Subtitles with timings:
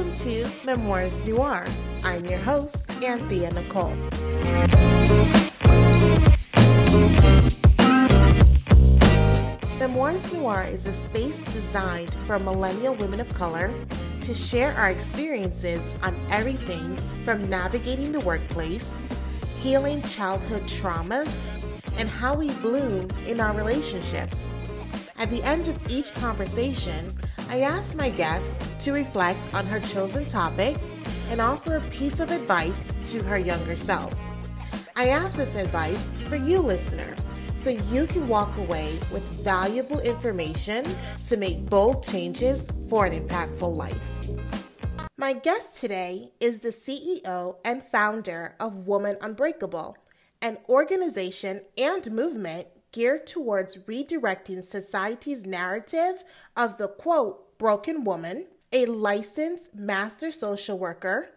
[0.00, 1.66] Welcome to Memoirs Noir.
[2.04, 3.94] I'm your host, Anthea Nicole.
[9.78, 13.74] Memoirs Noir is a space designed for millennial women of color
[14.22, 18.98] to share our experiences on everything from navigating the workplace,
[19.58, 21.44] healing childhood traumas,
[21.98, 24.50] and how we bloom in our relationships.
[25.18, 27.12] At the end of each conversation,
[27.50, 30.76] I ask my guest to reflect on her chosen topic
[31.30, 34.14] and offer a piece of advice to her younger self.
[34.94, 37.16] I ask this advice for you, listener,
[37.60, 40.86] so you can walk away with valuable information
[41.26, 44.20] to make bold changes for an impactful life.
[45.16, 49.96] My guest today is the CEO and founder of Woman Unbreakable,
[50.40, 56.24] an organization and movement geared towards redirecting society's narrative
[56.56, 61.30] of the quote, broken woman, a licensed master social worker,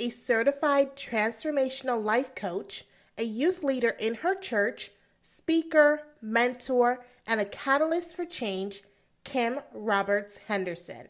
[0.00, 2.84] a certified transformational life coach,
[3.16, 8.82] a youth leader in her church, speaker, mentor, and a catalyst for change,
[9.24, 11.08] Kim Roberts Henderson.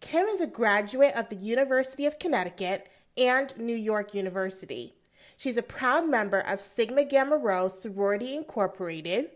[0.00, 4.94] Kim is a graduate of the University of Connecticut and New York University.
[5.38, 9.30] She's a proud member of Sigma Gamma Rho Sorority Incorporated,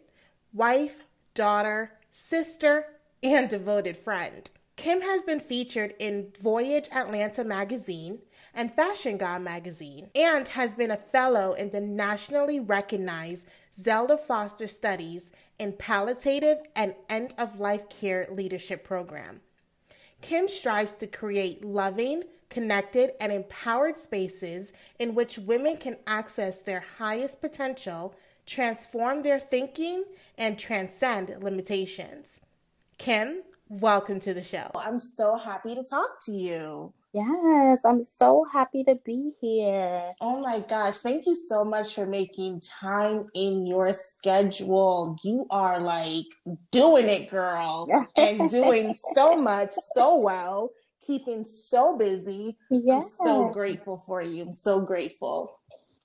[0.52, 2.86] wife, daughter, sister,
[3.22, 4.50] and devoted friend.
[4.74, 8.18] Kim has been featured in Voyage Atlanta magazine
[8.52, 14.66] and Fashion God magazine and has been a fellow in the nationally recognized Zelda Foster
[14.66, 15.30] Studies
[15.60, 19.40] in Palliative and End of Life Care Leadership Program.
[20.20, 26.84] Kim strives to create loving, connected, and empowered spaces in which women can access their
[26.98, 28.14] highest potential,
[28.44, 30.04] transform their thinking,
[30.36, 32.40] and transcend limitations.
[32.98, 34.70] Kim, welcome to the show.
[34.76, 36.92] I'm so happy to talk to you.
[37.14, 40.12] Yes, I'm so happy to be here.
[40.20, 45.16] Oh my gosh, thank you so much for making time in your schedule.
[45.24, 46.26] You are like
[46.70, 50.70] doing it, girl, and doing so much so well
[51.06, 52.56] keeping so busy.
[52.70, 53.16] Yes.
[53.20, 54.42] I'm so grateful for you.
[54.42, 55.58] I'm so grateful.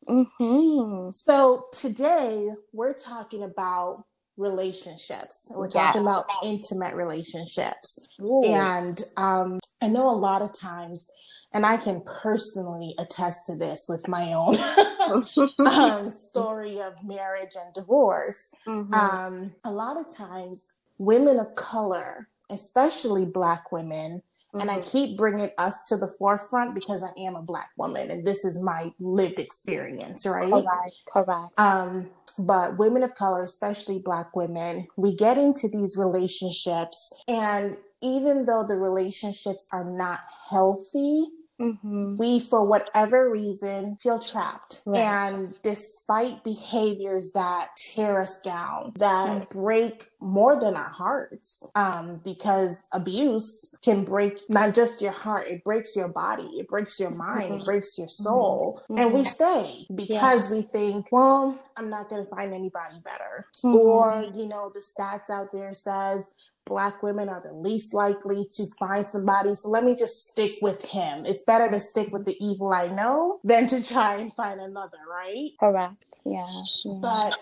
[0.07, 1.11] Mm-hmm.
[1.11, 4.05] So today we're talking about
[4.37, 5.45] relationships.
[5.49, 6.21] We're talking yes.
[6.21, 7.99] about intimate relationships.
[8.21, 8.43] Ooh.
[8.45, 11.09] And um, I know a lot of times,
[11.53, 14.57] and I can personally attest to this with my own
[15.67, 18.53] um, story of marriage and divorce.
[18.67, 18.93] Mm-hmm.
[18.93, 24.21] Um, a lot of times, women of color, especially Black women,
[24.57, 24.69] Mm-hmm.
[24.69, 24.89] And I mm-hmm.
[24.89, 28.63] keep bringing us to the forefront because I am a Black woman and this is
[28.63, 30.51] my lived experience, right?
[30.51, 30.95] Correct.
[31.11, 31.59] Correct.
[31.59, 32.09] Um,
[32.39, 38.63] but women of color, especially Black women, we get into these relationships, and even though
[38.67, 40.19] the relationships are not
[40.49, 41.29] healthy,
[41.59, 42.15] Mm-hmm.
[42.17, 44.81] We, for whatever reason, feel trapped.
[44.85, 44.99] Right.
[44.99, 49.59] And despite behaviors that tear us down, that mm-hmm.
[49.59, 55.63] break more than our hearts, um, because abuse can break not just your heart, it
[55.63, 57.61] breaks your body, it breaks your mind, mm-hmm.
[57.61, 58.81] it breaks your soul.
[58.89, 59.01] Mm-hmm.
[59.01, 60.57] And we stay because yeah.
[60.57, 63.45] we think, well, I'm not going to find anybody better.
[63.63, 63.75] Mm-hmm.
[63.75, 66.29] Or, you know, the stats out there says
[66.67, 69.55] black women are the least likely to find somebody.
[69.55, 71.25] So let me just stick with him.
[71.25, 74.97] It's better to stick with the evil I know than to try and find another,
[75.09, 75.49] right?
[75.59, 75.95] Correct.
[76.25, 76.45] Yeah.
[76.85, 76.99] yeah.
[77.01, 77.39] But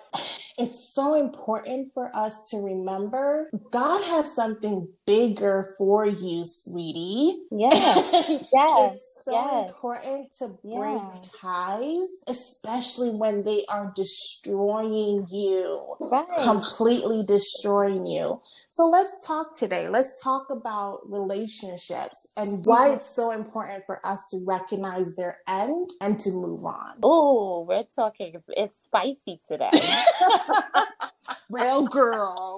[0.57, 7.39] it's so important for us to remember God has something bigger for you, sweetie.
[7.51, 8.39] Yeah.
[8.53, 9.69] Yes so yes.
[9.69, 11.01] important to break
[11.41, 16.27] ties, especially when they are destroying you, right.
[16.43, 18.39] completely destroying you.
[18.69, 19.87] So let's talk today.
[19.87, 22.97] Let's talk about relationships and why mm-hmm.
[22.97, 26.99] it's so important for us to recognize their end and to move on.
[27.01, 29.71] Oh, we're talking, it's spicy today.
[31.49, 32.57] well, girl,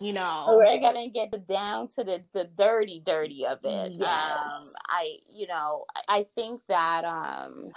[0.00, 3.92] you know, we're gonna get down to the the dirty, dirty of it.
[3.92, 4.08] Yes.
[4.08, 7.72] Um, I, you know, I think that um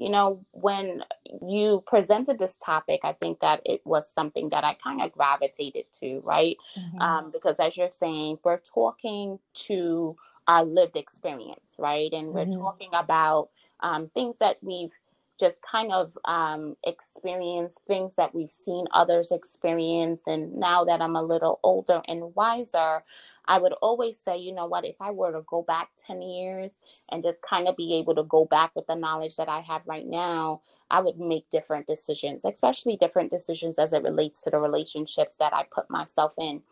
[0.00, 1.04] you know, when
[1.46, 5.84] you presented this topic, I think that it was something that I kind of gravitated
[6.00, 6.56] to, right?
[6.74, 7.02] Mm-hmm.
[7.02, 10.16] Um, because as you're saying, we're talking to
[10.48, 12.10] our lived experience, right?
[12.14, 12.62] And we're mm-hmm.
[12.62, 13.50] talking about
[13.80, 14.92] um, things that we've
[15.38, 16.76] just kind of um,
[17.20, 20.20] experience things that we've seen others experience.
[20.26, 23.02] And now that I'm a little older and wiser,
[23.46, 26.72] I would always say, you know what, if I were to go back 10 years
[27.10, 29.82] and just kind of be able to go back with the knowledge that I have
[29.86, 34.58] right now, I would make different decisions, especially different decisions as it relates to the
[34.58, 36.58] relationships that I put myself in.
[36.58, 36.62] Mm.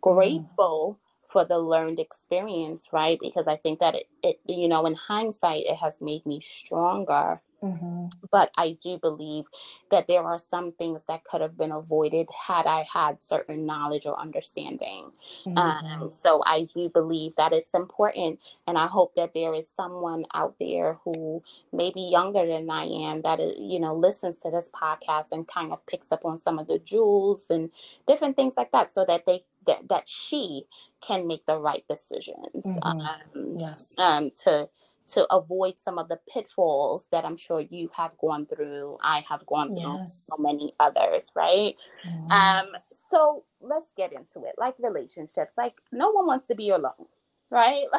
[0.00, 0.98] Grateful
[1.28, 3.18] for the learned experience, right?
[3.20, 7.40] Because I think that it, it you know, in hindsight, it has made me stronger
[7.62, 8.06] Mm-hmm.
[8.30, 9.44] But I do believe
[9.90, 14.06] that there are some things that could have been avoided had I had certain knowledge
[14.06, 15.10] or understanding.
[15.46, 16.02] Um, mm-hmm.
[16.02, 18.40] Um, so I do believe that it's important.
[18.66, 21.42] And I hope that there is someone out there who
[21.72, 25.46] may be younger than I am that, is, you know, listens to this podcast and
[25.46, 27.70] kind of picks up on some of the jewels and
[28.06, 30.64] different things like that so that they that, that she
[31.00, 32.64] can make the right decisions.
[32.64, 33.00] Mm-hmm.
[33.00, 33.94] Um, yes.
[33.98, 34.68] Um, to
[35.08, 39.44] to avoid some of the pitfalls that I'm sure you have gone through, I have
[39.46, 40.28] gone through, yes.
[40.28, 41.74] so many others, right?
[42.06, 42.32] Mm-hmm.
[42.32, 42.66] Um,
[43.10, 44.54] so let's get into it.
[44.58, 47.06] Like relationships, like no one wants to be alone,
[47.50, 47.86] right?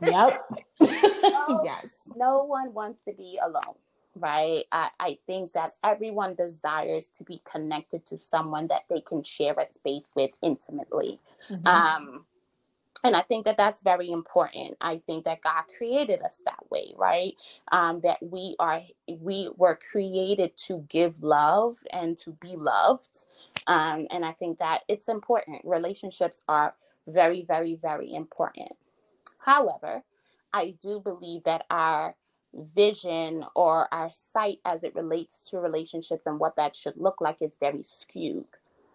[0.00, 0.44] Like, yep.
[0.80, 1.86] no, yes.
[2.16, 3.76] No one wants to be alone,
[4.16, 4.64] right?
[4.72, 9.54] I, I think that everyone desires to be connected to someone that they can share
[9.54, 11.18] a space with intimately.
[11.50, 11.66] Mm-hmm.
[11.66, 12.24] Um,
[13.04, 14.76] and I think that that's very important.
[14.80, 17.34] I think that God created us that way, right?
[17.72, 23.24] Um, that we are we were created to give love and to be loved.
[23.66, 25.62] Um, and I think that it's important.
[25.64, 26.74] Relationships are
[27.08, 28.72] very, very, very important.
[29.38, 30.02] However,
[30.52, 32.14] I do believe that our
[32.54, 37.38] vision or our sight as it relates to relationships and what that should look like
[37.40, 38.44] is very skewed.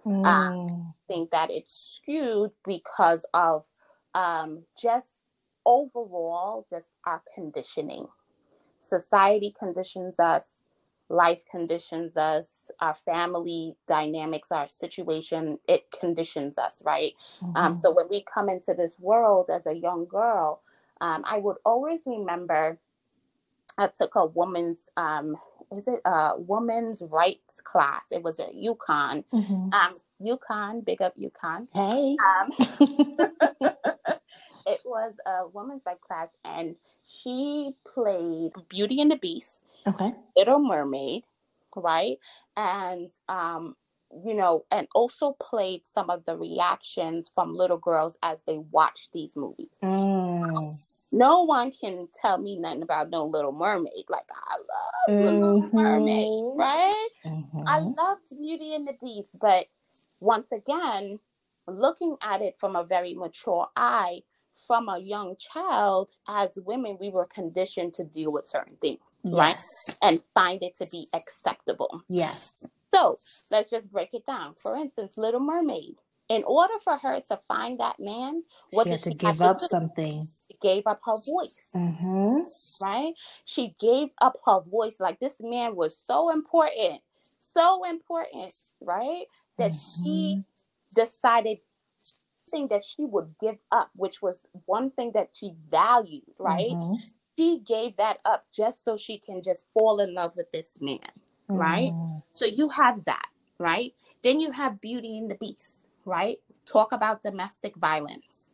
[0.06, 0.26] Mm.
[0.26, 3.66] Um, I think that it's skewed because of
[4.18, 5.08] um, just
[5.66, 8.08] overall, just our conditioning.
[8.82, 10.44] Society conditions us,
[11.10, 17.14] life conditions us, our family dynamics, our situation, it conditions us, right?
[17.44, 17.58] Um, mm-hmm.
[17.58, 20.62] Um, so when we come into this world as a young girl,
[21.00, 22.80] um, I would always remember
[23.78, 25.38] I took a woman's um,
[25.72, 28.04] is it a woman's rights class?
[28.10, 29.26] It was at UConn.
[29.32, 29.74] Mm-hmm.
[29.74, 31.68] Um, UConn, big up UConn.
[31.74, 32.16] Hey.
[32.26, 33.32] Um,
[34.68, 36.76] it was a woman's rights class, and
[37.06, 41.24] she played Beauty and the Beast, okay, Little Mermaid,
[41.76, 42.18] right,
[42.56, 43.76] and um,
[44.26, 49.10] you know, and also played some of the reactions from little girls as they watch
[49.14, 49.70] these movies.
[49.84, 51.08] Mm.
[51.12, 54.06] No one can tell me nothing about no Little Mermaid.
[54.10, 55.40] Like I love mm-hmm.
[55.40, 57.08] Little Mermaid, right?
[57.26, 57.68] Mm-hmm.
[57.68, 59.68] I loved Beauty and the Beast, but
[60.20, 61.20] once again,
[61.68, 64.22] looking at it from a very mature eye,
[64.66, 69.34] from a young child, as women, we were conditioned to deal with certain things, yes.
[69.34, 69.98] right?
[70.02, 72.02] And find it to be acceptable.
[72.10, 72.66] Yes.
[72.94, 73.18] So
[73.52, 74.56] let's just break it down.
[74.62, 75.96] For instance, Little Mermaid.
[76.30, 79.60] In order for her to find that man, what she had to she give up
[79.60, 80.24] to something.
[80.24, 81.62] She gave up her voice.
[81.74, 82.40] Mm-hmm.
[82.84, 83.14] Right?
[83.46, 84.96] She gave up her voice.
[85.00, 87.02] Like this man was so important,
[87.38, 89.26] so important, right?
[89.58, 90.04] That mm-hmm.
[90.04, 90.44] she
[90.96, 91.60] decided
[92.50, 96.72] thing that she would give up, which was one thing that she valued, right?
[96.72, 96.96] Mm-hmm.
[97.38, 101.00] She gave that up just so she can just fall in love with this man,
[101.50, 101.58] mm-hmm.
[101.58, 101.92] right?
[102.34, 103.28] So you have that,
[103.60, 103.94] right?
[104.24, 106.38] Then you have Beauty and the Beast, right?
[106.66, 108.52] Talk about domestic violence.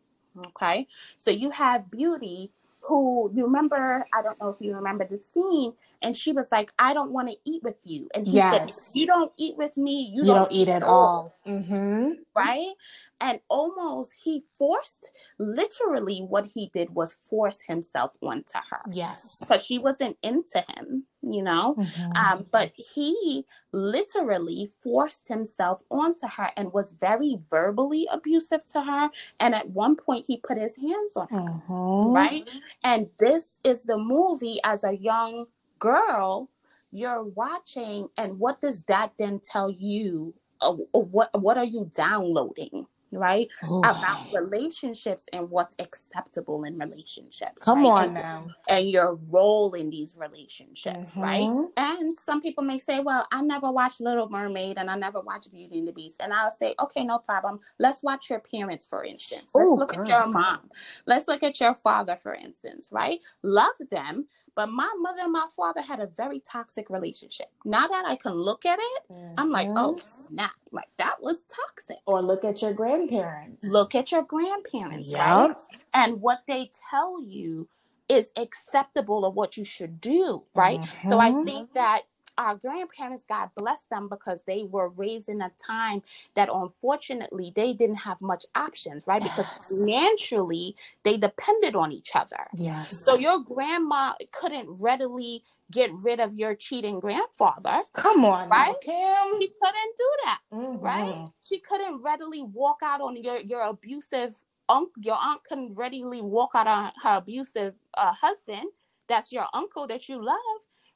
[0.48, 0.88] Okay.
[1.18, 2.52] So you have Beauty
[2.84, 6.72] who you remember, I don't know if you remember the scene, and she was like,
[6.78, 8.10] I don't want to eat with you.
[8.14, 8.92] And he yes.
[8.92, 11.34] said, You don't eat with me, you, you don't, don't, eat, at all.
[11.46, 11.54] all.
[11.54, 12.12] Mm-hmm.
[12.36, 12.74] Right?
[13.22, 18.82] And almost he forced, literally, what he did was force himself onto her.
[18.92, 19.40] Yes.
[19.40, 21.76] Because she wasn't into him, you know?
[21.76, 22.12] Mm-hmm.
[22.12, 29.10] Um, but he literally forced himself onto her and was very verbally abusive to her.
[29.40, 31.38] And at one point, he put his hands on her.
[31.38, 32.14] Mm-hmm.
[32.14, 32.50] Right?
[32.84, 35.46] And this is the movie as a young
[35.80, 36.50] girl
[36.94, 42.86] you're watching and what does that then tell you uh, what what are you downloading
[43.18, 43.80] right Ooh.
[43.80, 47.90] about relationships and what's acceptable in relationships come right?
[47.90, 51.22] on and, now and your role in these relationships mm-hmm.
[51.22, 55.22] right and some people may say well i never watched little mermaid and i never
[55.22, 58.86] watched beauty and the beast and i'll say okay no problem let's watch your parents
[58.86, 60.02] for instance let's Ooh, look girl.
[60.02, 60.70] at your mom
[61.06, 65.48] let's look at your father for instance right love them but my mother and my
[65.56, 67.48] father had a very toxic relationship.
[67.66, 69.34] Now that I can look at it, mm-hmm.
[69.38, 70.34] I'm like, oh mm-hmm.
[70.34, 70.52] snap!
[70.72, 71.98] Like that was toxic.
[72.06, 73.66] Or look at your grandparents.
[73.66, 75.20] Look at your grandparents, yep.
[75.20, 75.56] right?
[75.94, 77.68] And what they tell you
[78.10, 80.80] is acceptable of what you should do, right?
[80.80, 81.10] Mm-hmm.
[81.10, 81.46] So I mm-hmm.
[81.46, 82.04] think that
[82.38, 86.02] our grandparents, God bless them, because they were raised in a time
[86.36, 89.22] that unfortunately they didn't have much options, right?
[89.22, 89.36] Yes.
[89.36, 92.48] Because financially they depended on each other.
[92.56, 93.04] Yes.
[93.04, 97.82] So your grandma couldn't readily get rid of your cheating grandfather.
[97.94, 98.76] Come on, right?
[98.86, 100.84] Now, She couldn't do that, mm-hmm.
[100.84, 101.30] right?
[101.42, 104.36] She couldn't readily walk out on your your abusive
[104.70, 108.70] uncle, your aunt couldn't readily walk out on her abusive uh, husband.
[109.08, 110.38] That's your uncle that you love,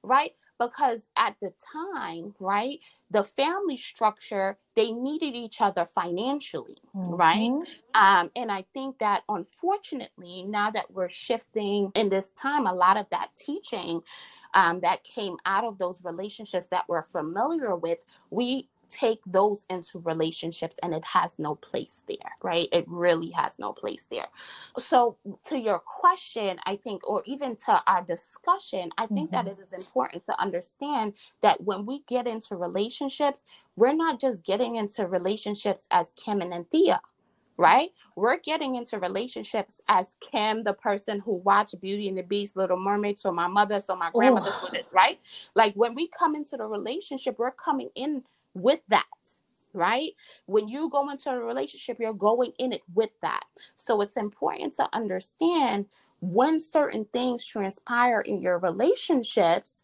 [0.03, 0.31] right?
[0.59, 2.79] Because at the time, right,
[3.11, 7.15] the family structure they needed each other financially, mm-hmm.
[7.15, 7.51] right?
[7.93, 12.97] Um, and I think that unfortunately, now that we're shifting in this time, a lot
[12.97, 14.01] of that teaching
[14.53, 17.99] um, that came out of those relationships that we're familiar with,
[18.29, 22.67] we take those into relationships and it has no place there, right?
[22.71, 24.27] It really has no place there.
[24.77, 29.47] So, to your question, I think, or even to our discussion, I think mm-hmm.
[29.47, 33.43] that it is important to understand that when we get into relationships,
[33.75, 37.01] we're not just getting into relationships as Kim and Anthea
[37.57, 37.89] right?
[38.15, 42.79] We're getting into relationships as Kim, the person who watched Beauty and the Beast, Little
[42.79, 45.19] Mermaid, so my mother, so my grandmother, so this, right?
[45.55, 48.23] Like when we come into the relationship, we're coming in
[48.61, 49.05] with that
[49.77, 50.11] right?
[50.47, 53.43] When you go into a relationship, you're going in it with that.
[53.75, 55.87] So it's important to understand
[56.19, 59.83] when certain things transpire in your relationships,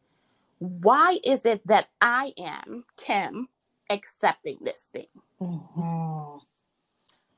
[0.57, 3.49] why is it that I am, Kim,
[3.89, 5.07] accepting this thing?
[5.39, 6.39] Mm-hmm.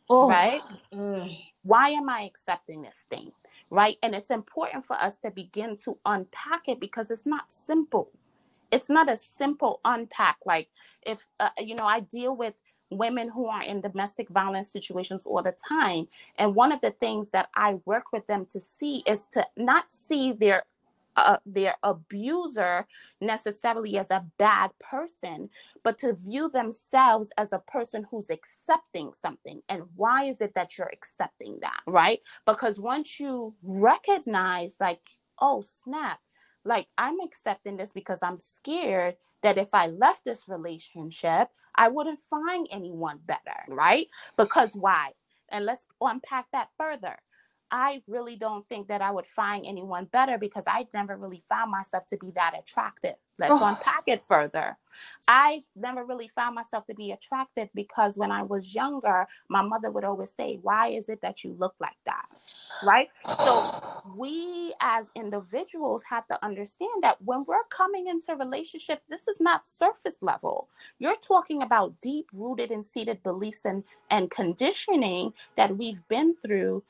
[0.07, 0.29] Oh.
[0.29, 0.61] Right?
[0.93, 1.37] Mm.
[1.63, 3.31] Why am I accepting this thing?
[3.69, 3.97] Right?
[4.03, 8.11] And it's important for us to begin to unpack it because it's not simple
[8.75, 10.67] it's not a simple unpack like
[11.03, 12.53] if uh, you know i deal with
[12.91, 16.05] women who are in domestic violence situations all the time
[16.37, 19.91] and one of the things that i work with them to see is to not
[19.91, 20.63] see their
[21.17, 22.85] uh, their abuser
[23.21, 25.49] necessarily as a bad person,
[25.81, 29.61] but to view themselves as a person who's accepting something.
[29.69, 32.19] And why is it that you're accepting that, right?
[32.45, 34.99] Because once you recognize, like,
[35.39, 36.19] oh, snap,
[36.65, 42.19] like, I'm accepting this because I'm scared that if I left this relationship, I wouldn't
[42.29, 44.07] find anyone better, right?
[44.37, 45.11] Because why?
[45.49, 47.15] And let's unpack that further.
[47.71, 51.71] I really don't think that I would find anyone better because I never really found
[51.71, 53.15] myself to be that attractive.
[53.37, 53.65] Let's oh.
[53.65, 54.77] unpack it further.
[55.27, 59.91] I never really found myself to be attractive because when I was younger, my mother
[59.91, 62.25] would always say, Why is it that you look like that?
[62.83, 63.09] Right?
[63.37, 69.37] So we as individuals have to understand that when we're coming into relationships, this is
[69.39, 70.69] not surface level.
[70.99, 76.83] You're talking about deep rooted and seated beliefs and, and conditioning that we've been through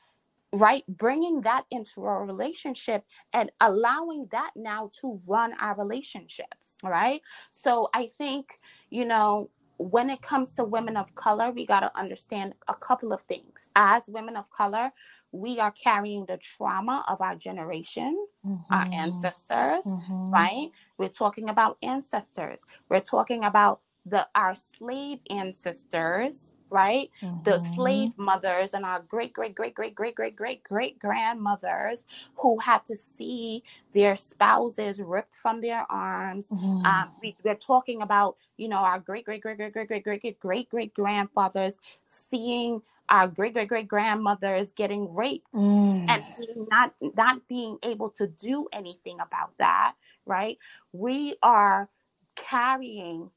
[0.56, 0.84] right?
[0.88, 7.20] Bringing that into our relationship and allowing that now to run our relationships, right?
[7.50, 8.58] So I think,
[8.90, 13.12] you know, when it comes to women of color, we got to understand a couple
[13.12, 13.70] of things.
[13.76, 14.90] As women of color,
[15.32, 18.72] we are carrying the trauma of our generation, mm-hmm.
[18.72, 20.30] our ancestors, mm-hmm.
[20.30, 20.70] right?
[20.96, 22.60] We're talking about ancestors.
[22.88, 27.10] We're talking about the our slave ancestors, right?
[27.22, 27.42] Mm-hmm.
[27.44, 32.02] The slave mothers and our great, great, great, great, great, great, great, great grandmothers
[32.36, 36.48] who had to see their spouses ripped from their arms.
[36.48, 36.86] Mm-hmm.
[36.86, 40.20] Um, we, we're talking about, you know, our great, great, great, great, great, great, great,
[40.20, 46.08] great, great, great grandfathers seeing our great great great grandmothers getting raped mm.
[46.08, 49.94] and not not being able to do anything about that
[50.26, 50.58] right
[50.92, 51.88] we are
[52.34, 53.30] carrying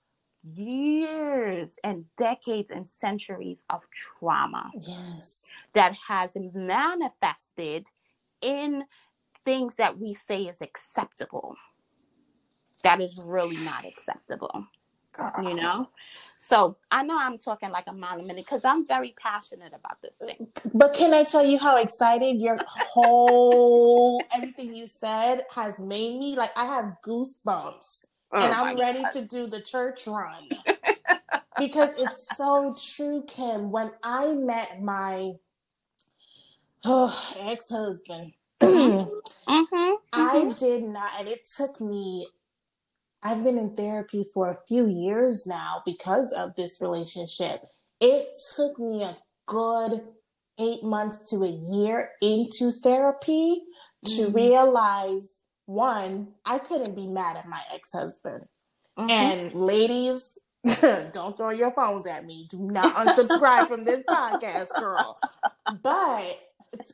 [0.43, 4.71] years and decades and centuries of trauma.
[4.79, 5.53] Yes.
[5.73, 7.87] That has manifested
[8.41, 8.85] in
[9.45, 11.55] things that we say is acceptable.
[12.83, 14.65] That is really not acceptable.
[15.11, 15.33] Girl.
[15.41, 15.89] You know?
[16.37, 20.01] So I know I'm talking like a mile a minute because I'm very passionate about
[20.01, 20.47] this uh, thing.
[20.73, 26.35] But can I tell you how excited your whole everything you said has made me?
[26.35, 29.11] Like I have goosebumps Oh and I'm ready God.
[29.13, 30.49] to do the church run.
[31.57, 33.71] because it's so true, Kim.
[33.71, 35.33] When I met my
[36.85, 39.51] oh, ex husband, mm-hmm.
[39.51, 39.93] mm-hmm.
[40.13, 40.51] I mm-hmm.
[40.53, 42.27] did not, and it took me,
[43.23, 47.65] I've been in therapy for a few years now because of this relationship.
[47.99, 50.01] It took me a good
[50.59, 53.61] eight months to a year into therapy
[54.05, 54.35] to mm-hmm.
[54.35, 55.38] realize
[55.69, 58.45] one, I couldn't be mad at my ex husband.
[58.97, 59.09] Mm-hmm.
[59.09, 60.37] And ladies,
[61.13, 62.47] don't throw your phones at me.
[62.49, 65.19] Do not unsubscribe from this podcast, girl.
[65.83, 66.39] But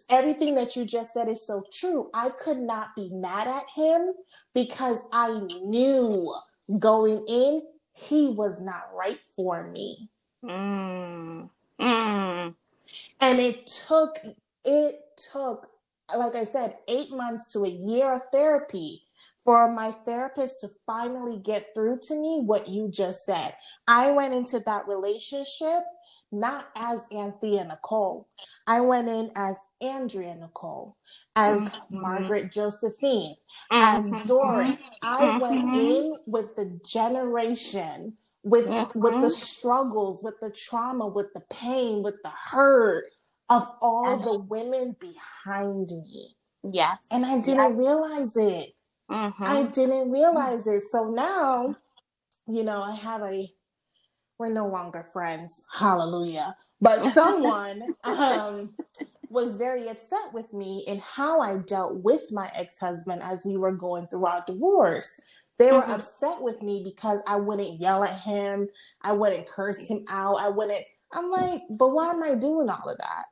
[0.10, 2.10] everything that you just said is so true.
[2.14, 4.14] I could not be mad at him
[4.54, 6.34] because I knew
[6.78, 7.64] going in
[7.94, 10.10] he was not right for me.
[10.44, 11.50] Mm.
[11.80, 12.56] Mm.
[13.22, 14.20] And it took
[14.66, 15.00] it
[15.32, 15.70] took
[16.18, 19.04] like I said, eight months to a year of therapy
[19.44, 23.56] for my therapist to finally get through to me what you just said.
[23.88, 25.84] I went into that relationship
[26.32, 28.28] not as Anthea Nicole.
[28.68, 30.98] I went in as Andrea Nicole,
[31.36, 32.02] as mm-hmm.
[32.02, 33.36] Margaret Josephine,
[33.72, 34.14] mm-hmm.
[34.16, 34.84] as Doris.
[35.02, 35.40] I mm-hmm.
[35.40, 39.28] went in with the generation, with with the mm-hmm.
[39.28, 43.06] struggles, with the trauma, with the pain, with the hurt
[43.50, 46.36] of all the women behind me.
[46.64, 47.00] Yes.
[47.12, 47.88] And I didn't yes.
[47.88, 48.76] realize it.
[49.10, 49.44] Mm-hmm.
[49.46, 50.82] I didn't realize it.
[50.90, 51.76] So now,
[52.48, 53.50] you know, I have a
[54.38, 55.66] we're no longer friends.
[55.72, 56.56] Hallelujah.
[56.82, 58.74] But someone um,
[59.30, 63.58] was very upset with me in how I dealt with my ex husband as we
[63.58, 65.20] were going through our divorce.
[65.58, 65.92] They were mm-hmm.
[65.92, 68.68] upset with me because I wouldn't yell at him,
[69.04, 70.84] I wouldn't curse him out, I wouldn't.
[71.14, 73.26] I'm like, but why am I doing all of that?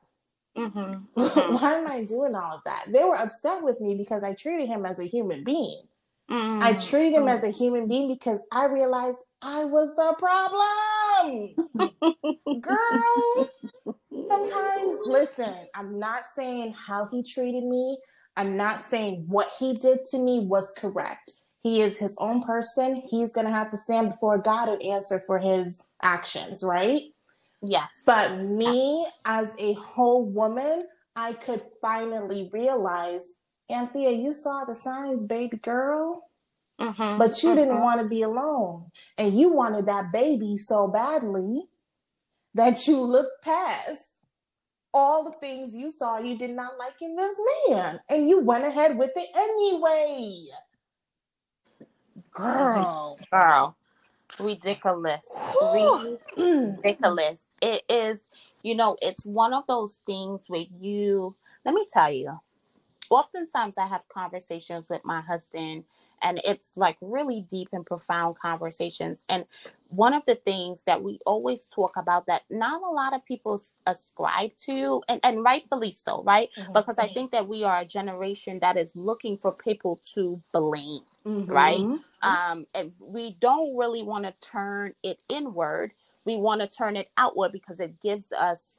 [0.56, 1.20] Mm-hmm.
[1.20, 1.54] mm-hmm.
[1.54, 2.86] why am I doing all of that?
[2.88, 5.82] They were upset with me because I treated him as a human being.
[6.30, 6.62] Mm-hmm.
[6.62, 11.54] I treated him as a human being because I realized I was the problem.
[12.60, 13.48] Girl,
[14.28, 17.98] sometimes, listen, I'm not saying how he treated me.
[18.36, 21.32] I'm not saying what he did to me was correct.
[21.62, 23.02] He is his own person.
[23.10, 27.00] He's going to have to stand before God and answer for his actions, right?
[27.64, 27.88] Yes.
[28.04, 33.22] But me as a whole woman, I could finally realize,
[33.70, 36.22] Anthea, you saw the signs, baby girl.
[36.80, 37.58] Mm-hmm, but you mm-hmm.
[37.58, 38.86] didn't want to be alone.
[39.16, 41.62] And you wanted that baby so badly
[42.54, 44.10] that you looked past
[44.92, 47.36] all the things you saw you did not like in this
[47.68, 48.00] man.
[48.08, 50.46] And you went ahead with it anyway.
[52.32, 53.18] Girl.
[53.30, 53.76] Girl.
[54.38, 55.20] Ridiculous.
[55.62, 57.38] Ridiculous.
[57.64, 58.18] It is,
[58.62, 62.38] you know, it's one of those things where you, let me tell you,
[63.08, 65.84] oftentimes I have conversations with my husband
[66.22, 69.44] and it's like really deep and profound conversations and
[69.88, 73.60] one of the things that we always talk about that not a lot of people
[73.86, 76.72] ascribe to and, and rightfully so right mm-hmm.
[76.72, 81.02] because i think that we are a generation that is looking for people to blame
[81.26, 81.50] mm-hmm.
[81.50, 81.80] right
[82.22, 85.92] um, and we don't really want to turn it inward
[86.24, 88.78] we want to turn it outward because it gives us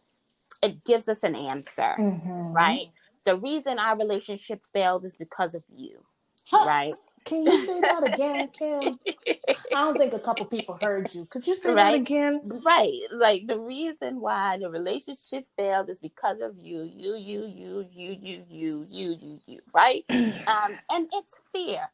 [0.61, 2.53] it gives us an answer mm-hmm.
[2.53, 2.87] right
[3.25, 6.03] the reason our relationship failed is because of you
[6.45, 6.65] huh.
[6.67, 6.93] right
[7.25, 8.99] can you say that again, Kim?
[9.27, 11.25] I don't think a couple people heard you.
[11.25, 11.91] Could you say right?
[11.91, 12.41] that again?
[12.63, 12.99] Right.
[13.11, 18.17] Like the reason why the relationship failed is because of you, you, you, you, you,
[18.21, 19.59] you, you, you, you, you.
[19.73, 20.05] Right.
[20.11, 21.89] um, and it's fair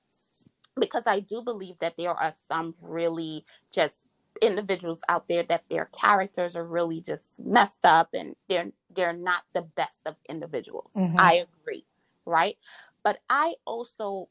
[0.77, 4.07] because I do believe that there are some really just
[4.41, 9.43] individuals out there that their characters are really just messed up and they're they're not
[9.53, 10.91] the best of individuals.
[10.95, 11.19] Mm-hmm.
[11.19, 11.85] I agree,
[12.25, 12.57] right?
[13.03, 14.27] But I also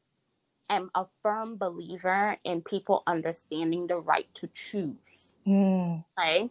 [0.69, 5.35] am a firm believer in people understanding the right to choose.
[5.47, 6.05] Mm.
[6.19, 6.51] Okay.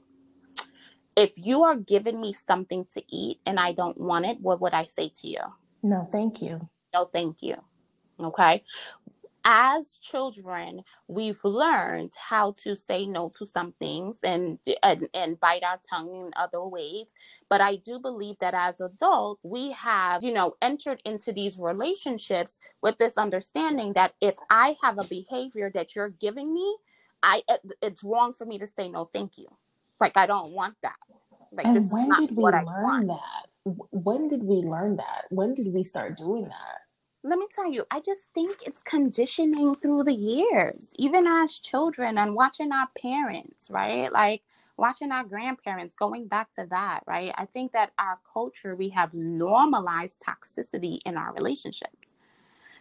[1.15, 4.73] If you are giving me something to eat and I don't want it, what would
[4.73, 5.41] I say to you?
[5.83, 6.67] No, thank you.
[6.93, 7.55] No, thank you.
[8.21, 8.63] Okay
[9.51, 15.63] as children, we've learned how to say no to some things and, and and bite
[15.63, 17.07] our tongue in other ways.
[17.49, 22.59] But I do believe that as adults, we have, you know, entered into these relationships
[22.83, 26.77] with this understanding that if I have a behavior that you're giving me,
[27.23, 27.41] I
[27.81, 29.47] it's wrong for me to say no, thank you.
[29.99, 30.99] Like I don't want that.
[31.51, 33.47] Like and when did we learn that?
[33.63, 35.25] When did we learn that?
[35.31, 36.81] When did we start doing that?
[37.23, 42.17] Let me tell you, I just think it's conditioning through the years, even as children
[42.17, 44.11] and watching our parents, right?
[44.11, 44.41] Like
[44.77, 47.33] watching our grandparents, going back to that, right?
[47.37, 52.15] I think that our culture, we have normalized toxicity in our relationships.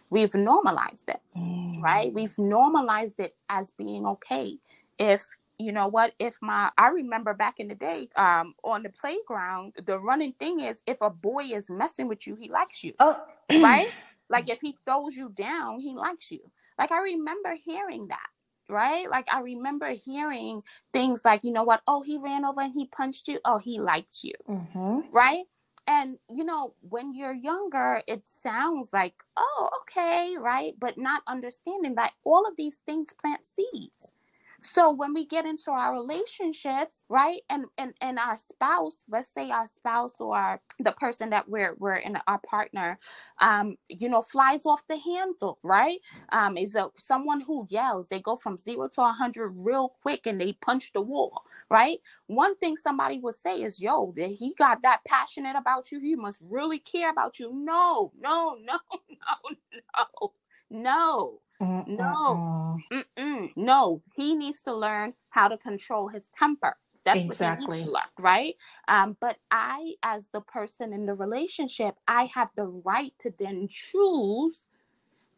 [0.09, 1.81] We've normalized it, mm.
[1.81, 2.11] right?
[2.11, 4.57] We've normalized it as being okay.
[4.97, 5.25] If
[5.59, 9.73] you know what if my i remember back in the day um on the playground
[9.85, 13.21] the running thing is if a boy is messing with you he likes you oh.
[13.51, 13.93] right
[14.29, 16.39] like if he throws you down, he likes you.
[16.77, 18.27] Like I remember hearing that,
[18.69, 19.09] right?
[19.09, 20.61] Like I remember hearing
[20.93, 21.81] things like, you know what?
[21.87, 23.39] Oh, he ran over and he punched you.
[23.43, 24.99] Oh, he liked you, mm-hmm.
[25.11, 25.43] right?
[25.87, 30.73] And you know, when you're younger, it sounds like, oh, okay, right?
[30.79, 34.13] But not understanding that all of these things plant seeds.
[34.61, 39.51] So when we get into our relationships, right, and and and our spouse, let's say
[39.51, 42.99] our spouse or the person that we're we're in our partner,
[43.39, 45.99] um, you know, flies off the handle, right?
[46.31, 48.07] Um, is a someone who yells.
[48.09, 51.99] They go from zero to a hundred real quick, and they punch the wall, right?
[52.27, 55.99] One thing somebody would say is, "Yo, that he got that passionate about you.
[56.01, 59.51] He must really care about you." No, no, no, no,
[59.97, 60.33] no,
[60.69, 61.39] no.
[61.61, 62.95] Uh, uh, no, uh.
[63.19, 63.49] Mm-mm.
[63.55, 66.75] no, he needs to learn how to control his temper.
[67.05, 68.55] That's exactly what right?
[68.87, 73.67] Um, but I, as the person in the relationship, I have the right to then
[73.69, 74.55] choose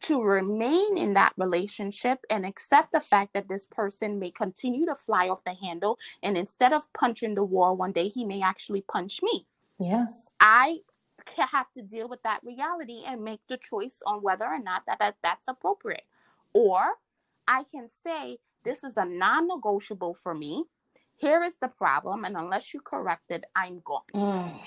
[0.01, 4.95] to remain in that relationship and accept the fact that this person may continue to
[4.95, 8.81] fly off the handle and instead of punching the wall one day he may actually
[8.81, 9.45] punch me
[9.79, 10.79] yes i
[11.37, 14.99] have to deal with that reality and make the choice on whether or not that,
[14.99, 16.03] that that's appropriate
[16.53, 16.81] or
[17.47, 20.63] i can say this is a non-negotiable for me
[21.17, 24.59] here is the problem and unless you correct it i'm gone mm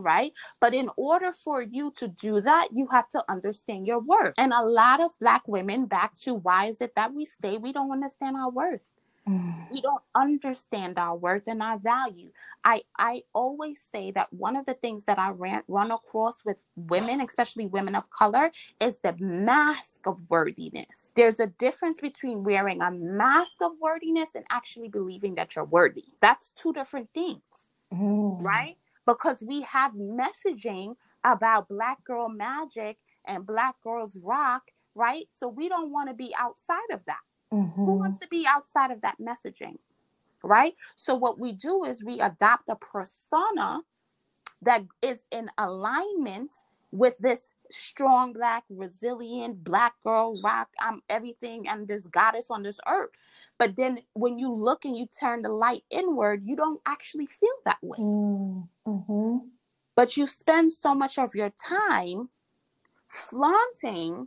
[0.00, 0.32] right?
[0.60, 4.34] But in order for you to do that, you have to understand your worth.
[4.36, 7.72] And a lot of Black women, back to why is it that we stay, we
[7.72, 8.82] don't understand our worth.
[9.30, 9.70] Mm.
[9.70, 12.30] We don't understand our worth and our value.
[12.64, 16.56] I I always say that one of the things that I ran, run across with
[16.74, 21.12] women, especially women of color, is the mask of worthiness.
[21.14, 26.04] There's a difference between wearing a mask of worthiness and actually believing that you're worthy.
[26.20, 27.42] That's two different things,
[27.92, 28.42] mm.
[28.42, 28.76] right?
[29.06, 34.62] because we have messaging about black girl magic and black girls rock,
[34.94, 35.26] right?
[35.38, 37.18] So we don't want to be outside of that.
[37.52, 37.84] Mm-hmm.
[37.84, 39.78] Who wants to be outside of that messaging?
[40.42, 40.74] Right?
[40.96, 43.80] So what we do is we adopt a persona
[44.62, 46.50] that is in alignment
[46.92, 52.80] with this strong black resilient black girl rock i'm everything i'm this goddess on this
[52.88, 53.10] earth
[53.58, 57.48] but then when you look and you turn the light inward you don't actually feel
[57.64, 59.36] that way mm, mm-hmm.
[59.94, 62.28] but you spend so much of your time
[63.08, 64.26] flaunting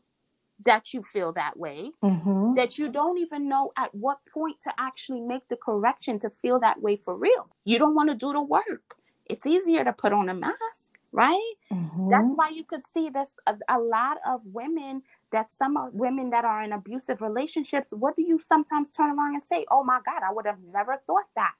[0.65, 2.53] that you feel that way mm-hmm.
[2.55, 6.59] that you don't even know at what point to actually make the correction to feel
[6.59, 8.95] that way for real you don't want to do the work
[9.25, 11.53] it's easier to put on a mask right?
[11.71, 12.09] Mm-hmm.
[12.09, 16.43] That's why you could see this a, a, lot of women that some women that
[16.43, 17.87] are in abusive relationships.
[17.91, 19.65] What do you sometimes turn around and say?
[19.71, 21.53] Oh my God, I would have never thought that,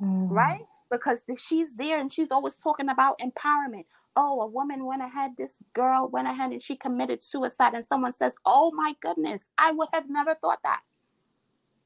[0.00, 0.32] mm-hmm.
[0.32, 0.64] right?
[0.90, 3.84] Because the, she's there and she's always talking about empowerment.
[4.16, 8.12] Oh, a woman went ahead, this girl went ahead and she committed suicide, and someone
[8.12, 10.80] says, Oh my goodness, I would have never thought that.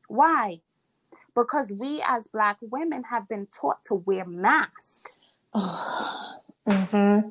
[0.09, 0.61] Why?
[1.35, 5.19] Because we as Black women have been taught to wear masks.
[5.55, 7.29] mm-hmm.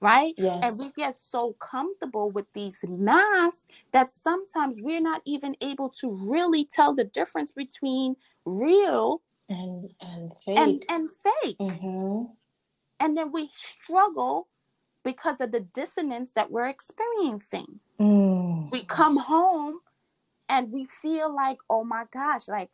[0.00, 0.34] Right?
[0.36, 0.60] Yes.
[0.64, 6.10] And we get so comfortable with these masks that sometimes we're not even able to
[6.10, 10.58] really tell the difference between real and and fake.
[10.58, 11.58] And, and fake.
[11.58, 12.32] Mm-hmm.
[13.02, 13.50] And then we
[13.82, 14.46] struggle
[15.02, 17.80] because of the dissonance that we're experiencing.
[17.98, 18.70] Mm.
[18.70, 19.80] We come home
[20.48, 22.70] and we feel like, oh my gosh, like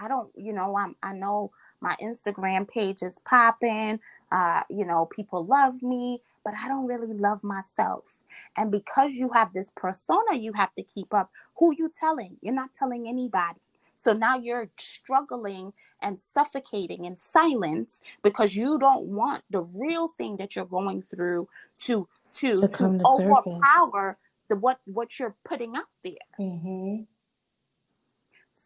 [0.00, 1.50] I don't, you know, I'm I know
[1.82, 4.00] my Instagram page is popping.
[4.32, 8.04] Uh, you know, people love me, but I don't really love myself.
[8.56, 12.38] And because you have this persona you have to keep up, who you telling?
[12.40, 13.60] You're not telling anybody.
[14.02, 20.36] So now you're struggling and suffocating in silence because you don't want the real thing
[20.38, 21.48] that you're going through
[21.82, 24.16] to to, to, to overpower
[24.48, 26.14] the what what you're putting out there.
[26.38, 27.02] Mm-hmm.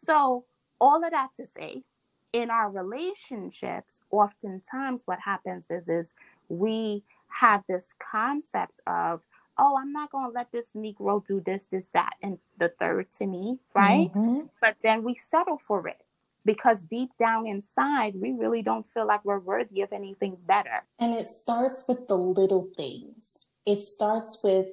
[0.05, 0.45] So
[0.79, 1.83] all of that to say,
[2.31, 6.13] in our relationships, oftentimes what happens is is
[6.47, 9.21] we have this concept of,
[9.57, 13.27] oh, I'm not gonna let this Negro do this, this, that, and the third to
[13.27, 14.11] me, right?
[14.13, 14.47] Mm-hmm.
[14.61, 16.01] But then we settle for it
[16.45, 20.83] because deep down inside, we really don't feel like we're worthy of anything better.
[20.99, 23.39] And it starts with the little things.
[23.65, 24.67] It starts with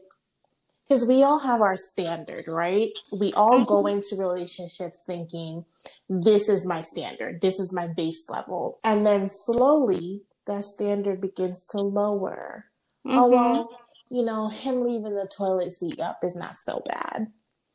[0.88, 2.90] because we all have our standard, right?
[3.11, 3.64] We all mm-hmm.
[3.64, 5.64] go into relationships thinking,
[6.11, 8.79] this is my standard, this is my base level.
[8.85, 12.66] And then slowly that standard begins to lower.
[13.07, 13.18] Oh, mm-hmm.
[13.18, 13.81] Oh, well,
[14.12, 17.29] you know, him leaving the toilet seat up is not so bad.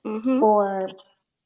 [0.05, 0.43] Mm-hmm.
[0.43, 0.87] Or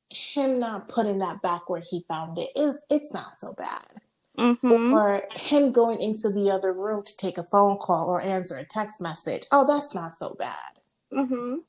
[0.09, 4.01] him not putting that back where he found it is it's not so bad.
[4.37, 4.93] Mm-hmm.
[4.93, 8.65] Or him going into the other room to take a phone call or answer a
[8.65, 9.43] text message.
[9.53, 10.81] Oh, that's not so bad.
[11.13, 11.59] Mm-hmm.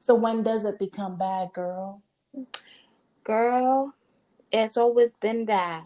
[0.00, 2.00] So when does it become bad, girl?
[3.24, 3.92] Girl,
[4.52, 5.82] it's always been bad.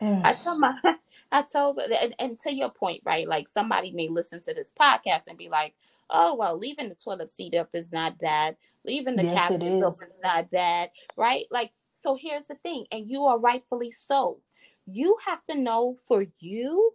[0.00, 0.26] Mm.
[0.26, 0.76] I tell my,
[1.32, 3.28] I tell, and, and to your point, right?
[3.28, 5.74] Like somebody may listen to this podcast and be like,
[6.10, 8.56] "Oh, well, leaving the toilet seat up is not bad.
[8.84, 13.08] Leaving the yes, cabinet up is not bad, right?" Like, so here's the thing, and
[13.10, 14.40] you are rightfully so.
[14.86, 16.94] You have to know for you,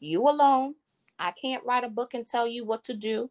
[0.00, 0.74] you alone.
[1.18, 3.30] I can't write a book and tell you what to do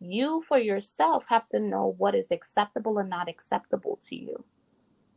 [0.00, 4.44] you for yourself have to know what is acceptable and not acceptable to you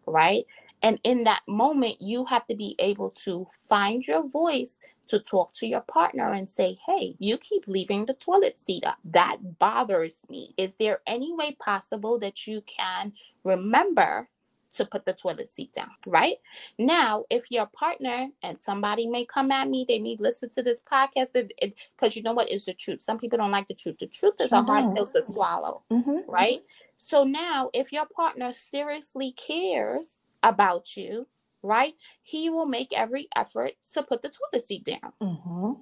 [0.07, 0.45] right
[0.81, 5.53] and in that moment you have to be able to find your voice to talk
[5.53, 10.17] to your partner and say hey you keep leaving the toilet seat up that bothers
[10.29, 13.11] me is there any way possible that you can
[13.43, 14.27] remember
[14.73, 16.37] to put the toilet seat down, right?
[16.77, 20.79] Now, if your partner and somebody may come at me, they may listen to this
[20.89, 23.03] podcast because you know what is the truth.
[23.03, 23.97] Some people don't like the truth.
[23.99, 26.19] The truth is a hard pill to swallow, mm-hmm.
[26.29, 26.63] right?
[26.97, 31.27] So now, if your partner seriously cares about you,
[31.63, 35.13] right, he will make every effort to put the toilet seat down.
[35.21, 35.81] Mm-hmm.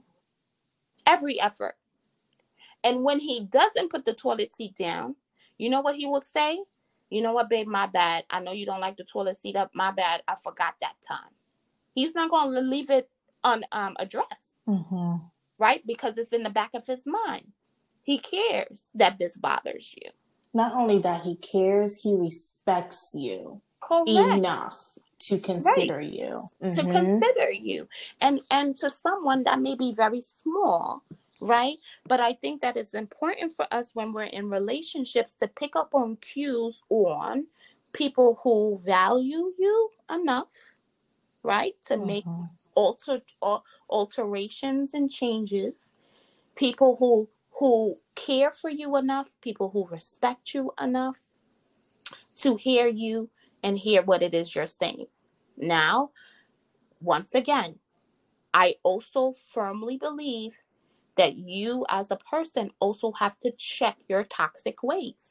[1.05, 1.75] Every effort.
[2.83, 5.15] And when he doesn't put the toilet seat down,
[5.57, 6.59] you know what he will say?
[7.09, 8.23] You know what, babe, my bad.
[8.29, 9.71] I know you don't like the toilet seat up.
[9.73, 10.21] My bad.
[10.27, 11.31] I forgot that time.
[11.95, 13.09] He's not going to leave it
[13.43, 15.25] unaddressed, um, mm-hmm.
[15.57, 15.85] right?
[15.85, 17.51] Because it's in the back of his mind.
[18.03, 20.11] He cares that this bothers you.
[20.53, 24.37] Not only that, he cares, he respects you Correct.
[24.37, 26.09] enough to consider right.
[26.09, 26.49] you.
[26.63, 26.75] Mm-hmm.
[26.75, 27.87] To consider you.
[28.21, 31.03] And and to someone that may be very small,
[31.41, 31.77] right?
[32.07, 35.89] But I think that it's important for us when we're in relationships to pick up
[35.93, 37.47] on cues on
[37.93, 40.47] people who value you enough,
[41.43, 41.75] right?
[41.87, 42.07] To mm-hmm.
[42.07, 42.25] make
[42.75, 43.21] alter,
[43.89, 45.73] alterations and changes.
[46.55, 51.17] People who who care for you enough, people who respect you enough
[52.35, 53.29] to hear you
[53.63, 55.07] and hear what it is you're saying.
[55.57, 56.11] Now,
[57.01, 57.75] once again,
[58.53, 60.53] I also firmly believe
[61.17, 65.29] that you as a person also have to check your toxic ways.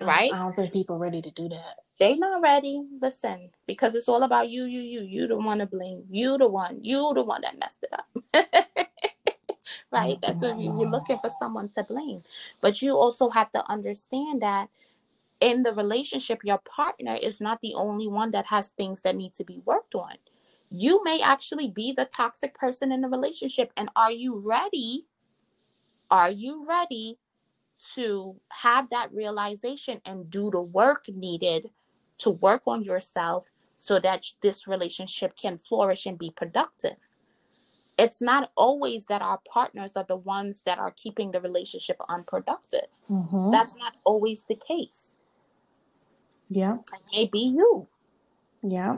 [0.00, 0.32] right?
[0.32, 1.76] I don't think people are ready to do that.
[1.98, 2.82] They not ready.
[3.00, 5.02] Listen, because it's all about you, you, you.
[5.02, 6.04] You the one to blame.
[6.10, 6.78] You the one.
[6.82, 8.06] You the one that messed it up.
[9.92, 10.18] right?
[10.22, 12.22] That's what you're looking for someone to blame.
[12.60, 14.68] But you also have to understand that
[15.40, 19.34] in the relationship, your partner is not the only one that has things that need
[19.34, 20.14] to be worked on
[20.70, 23.72] you may actually be the toxic person in the relationship.
[23.76, 25.06] And are you ready?
[26.10, 27.18] Are you ready
[27.94, 31.70] to have that realization and do the work needed
[32.18, 33.46] to work on yourself
[33.78, 36.96] so that this relationship can flourish and be productive?
[37.98, 42.86] It's not always that our partners are the ones that are keeping the relationship unproductive.
[43.10, 43.50] Mm-hmm.
[43.50, 45.14] That's not always the case.
[46.48, 46.76] Yeah.
[46.92, 47.88] It may be you.
[48.62, 48.96] Yeah.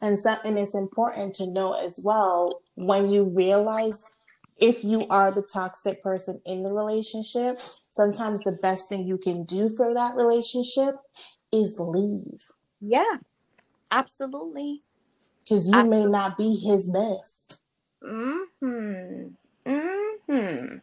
[0.00, 4.02] And so, and it's important to know as well when you realize
[4.58, 7.58] if you are the toxic person in the relationship,
[7.90, 10.96] sometimes the best thing you can do for that relationship
[11.52, 12.40] is leave.
[12.80, 13.18] Yeah,
[13.90, 14.82] absolutely.
[15.44, 17.60] Because you may not be his best.
[18.02, 18.38] Hmm.
[19.66, 20.76] Hmm.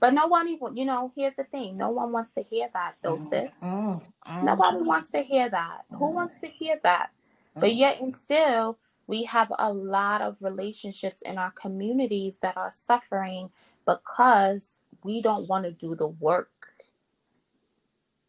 [0.00, 1.76] But no one even, you know, here's the thing.
[1.76, 3.50] No one wants to hear that, though, mm, sis.
[3.62, 5.84] Mm, mm, Nobody wants to hear that.
[5.90, 6.14] Who mm.
[6.14, 7.10] wants to hear that?
[7.54, 12.72] But yet, and still, we have a lot of relationships in our communities that are
[12.72, 13.50] suffering
[13.84, 16.50] because we don't want to do the work.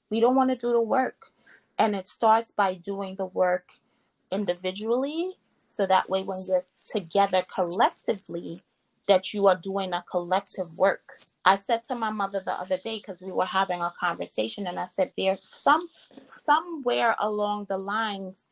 [0.09, 1.27] We don't want to do the work.
[1.77, 3.69] And it starts by doing the work
[4.29, 5.37] individually.
[5.41, 8.61] So that way, when you're together collectively,
[9.07, 11.19] that you are doing a collective work.
[11.43, 14.79] I said to my mother the other day because we were having a conversation, and
[14.79, 15.87] I said, "There's some
[16.45, 18.47] somewhere along the lines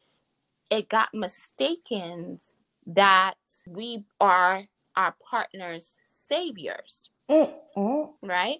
[0.69, 2.39] it got mistaken
[2.86, 3.36] that
[3.67, 7.10] we are our partner's saviors.
[7.30, 8.28] Mm-hmm.
[8.28, 8.60] Right?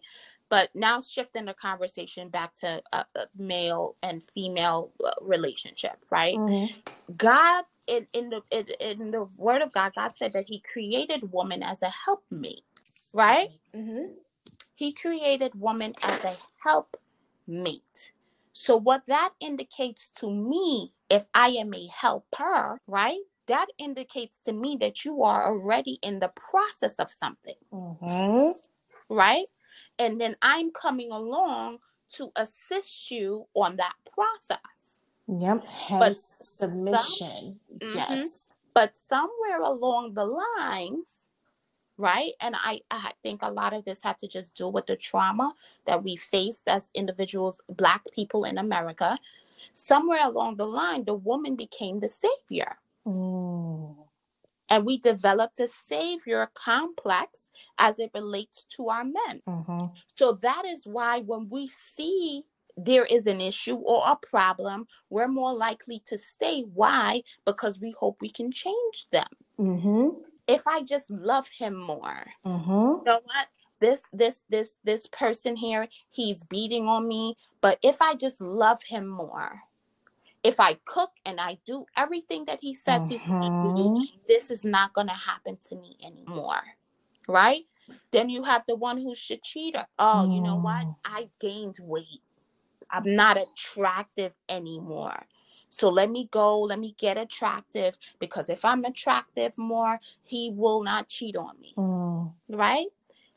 [0.50, 6.38] But now shifting the conversation back to a, a male and female uh, relationship, right?
[6.38, 7.14] Mm-hmm.
[7.18, 11.32] God in, in the in, in, the word of God, God said that He created
[11.32, 12.64] woman as a helpmate,
[13.14, 13.50] right?
[13.76, 14.14] Mm-hmm.
[14.76, 18.14] He created woman as a helpmate.
[18.54, 23.20] So what that indicates to me if I am a helper, right?
[23.48, 27.56] That indicates to me that you are already in the process of something.
[27.72, 28.52] Mm-hmm.
[29.10, 29.46] Right?
[29.98, 31.80] And then I'm coming along
[32.16, 35.04] to assist you on that process.
[35.28, 35.68] Yep.
[35.68, 37.60] Hence but submission.
[37.70, 37.98] Some, mm-hmm.
[37.98, 38.12] yes.
[38.12, 38.54] Mm-hmm.
[38.74, 41.29] But somewhere along the lines,
[42.00, 42.32] right?
[42.40, 45.54] And I, I think a lot of this had to just do with the trauma
[45.86, 49.20] that we faced as individuals, Black people in America,
[49.74, 52.78] somewhere along the line, the woman became the savior.
[53.06, 53.96] Mm.
[54.70, 59.42] And we developed a savior complex as it relates to our men.
[59.48, 59.88] Mm-hmm.
[60.16, 62.44] So that is why when we see
[62.78, 66.62] there is an issue or a problem, we're more likely to stay.
[66.74, 67.24] Why?
[67.46, 69.28] Because we hope we can change them.
[69.60, 70.29] Mm-hmm.
[70.50, 72.70] If I just love him more, mm-hmm.
[72.70, 73.48] you know what?
[73.80, 77.38] This this this this person here, he's beating on me.
[77.62, 79.62] But if I just love him more,
[80.44, 84.04] if I cook and I do everything that he says he's going to do, mm-hmm.
[84.28, 86.62] this is not going to happen to me anymore.
[87.28, 87.66] Right?
[88.12, 89.86] Then you have the one who's a cheater.
[89.98, 90.36] Oh, mm.
[90.36, 90.86] you know what?
[90.86, 90.96] Mm.
[91.06, 92.22] I gained weight.
[92.92, 95.26] I'm not attractive anymore.
[95.70, 100.84] So let me go, let me get attractive because if I'm attractive more, he will
[100.84, 101.74] not cheat on me.
[101.78, 102.34] Mm.
[102.50, 102.88] Right?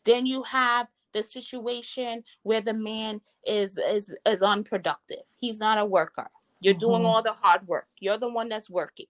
[0.05, 5.25] Then you have the situation where the man is is is unproductive.
[5.39, 6.29] He's not a worker.
[6.61, 6.81] You're mm-hmm.
[6.81, 7.89] doing all the hard work.
[7.99, 9.07] You're the one that's working.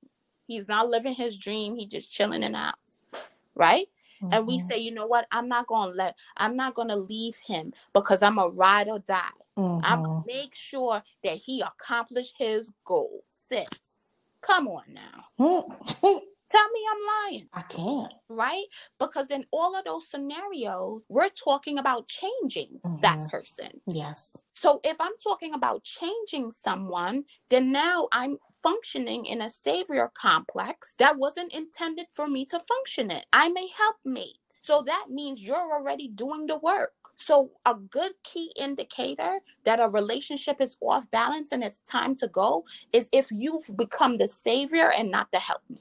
[0.46, 1.76] He's not living his dream.
[1.76, 2.74] He's just chilling in the house.
[3.54, 3.88] Right?
[4.22, 4.34] Mm-hmm.
[4.34, 4.66] And we mm-hmm.
[4.66, 5.26] say, you know what?
[5.30, 9.28] I'm not gonna let I'm not gonna leave him because I'm a ride or die.
[9.58, 9.84] Mm-hmm.
[9.84, 13.24] I'm gonna make sure that he accomplished his goals.
[13.26, 13.66] Sis,
[14.40, 15.24] come on now.
[16.52, 17.48] Tell me I'm lying.
[17.54, 18.12] I can't.
[18.28, 18.64] Right?
[18.98, 23.00] Because in all of those scenarios, we're talking about changing mm-hmm.
[23.00, 23.80] that person.
[23.86, 24.36] Yes.
[24.54, 30.94] So if I'm talking about changing someone, then now I'm functioning in a savior complex
[30.98, 33.22] that wasn't intended for me to function in.
[33.32, 34.36] I'm a helpmate.
[34.62, 36.92] So that means you're already doing the work.
[37.16, 42.28] So, a good key indicator that a relationship is off balance and it's time to
[42.28, 45.80] go is if you've become the savior and not the helpmate.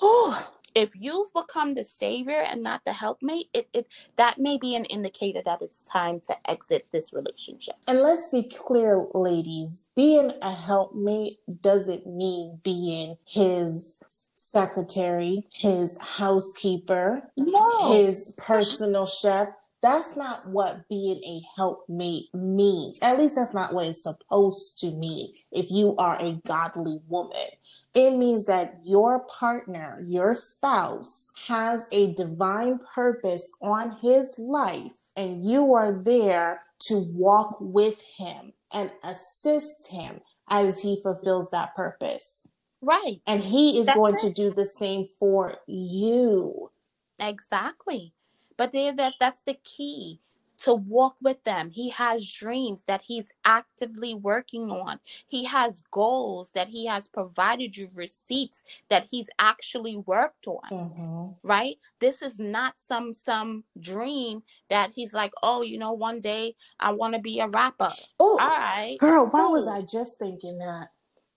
[0.00, 4.76] Oh, if you've become the savior and not the helpmate, it, it that may be
[4.76, 7.76] an indicator that it's time to exit this relationship.
[7.88, 13.98] And let's be clear, ladies, being a helpmate doesn't mean being his
[14.34, 17.92] secretary, his housekeeper, no.
[17.92, 19.48] his personal chef.
[19.86, 22.98] That's not what being a helpmate means.
[23.02, 27.46] At least that's not what it's supposed to mean if you are a godly woman.
[27.94, 35.46] It means that your partner, your spouse, has a divine purpose on his life, and
[35.46, 40.20] you are there to walk with him and assist him
[40.50, 42.44] as he fulfills that purpose.
[42.82, 43.20] Right.
[43.24, 44.20] And he is That's going it.
[44.22, 46.72] to do the same for you.
[47.20, 48.14] Exactly.
[48.56, 50.20] But there that that's the key
[50.58, 51.70] to walk with them.
[51.70, 55.00] He has dreams that he's actively working on.
[55.26, 60.70] He has goals that he has provided you receipts that he's actually worked on.
[60.70, 61.26] Mm-hmm.
[61.42, 61.76] Right?
[62.00, 66.92] This is not some some dream that he's like, "Oh, you know, one day I
[66.92, 68.96] want to be a rapper." Oh, all right.
[68.98, 70.88] Girl, why was I just thinking that?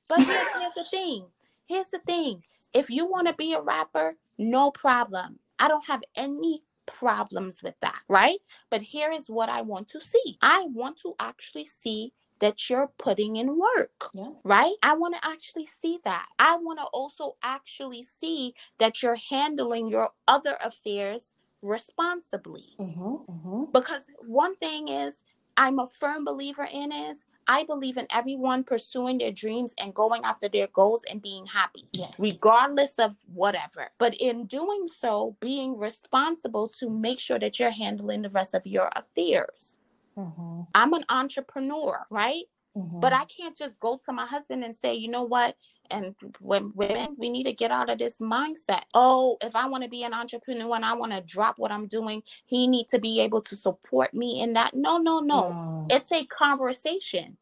[0.08, 1.26] But here's, here's the thing.
[1.68, 2.42] Here's the thing.
[2.74, 5.40] If you want to be a rapper, no problem.
[5.60, 6.64] I don't have any
[6.98, 8.40] problems with that, right?
[8.70, 12.92] But here is what I want to see I want to actually see that you're
[12.98, 14.32] putting in work, yeah.
[14.44, 14.74] right?
[14.82, 16.26] I want to actually see that.
[16.40, 22.76] I want to also actually see that you're handling your other affairs responsibly.
[22.80, 23.72] Mm-hmm, mm-hmm.
[23.74, 25.24] Because one thing is,
[25.58, 30.24] I'm a firm believer in is I believe in everyone pursuing their dreams and going
[30.24, 32.14] after their goals and being happy, yes.
[32.20, 33.90] regardless of whatever.
[33.98, 38.68] But in doing so, being responsible to make sure that you're handling the rest of
[38.68, 39.80] your affairs.
[40.16, 40.62] Mm-hmm.
[40.76, 42.44] I'm an entrepreneur, right?
[42.78, 43.00] Mm-hmm.
[43.00, 45.56] But I can't just go to my husband and say, you know what?
[45.92, 48.84] And when women, we need to get out of this mindset.
[48.94, 51.88] Oh, if I want to be an entrepreneur and I want to drop what I'm
[51.88, 54.74] doing, he need to be able to support me in that.
[54.76, 55.44] No, no, no.
[55.44, 55.92] Mm.
[55.92, 57.38] It's a conversation,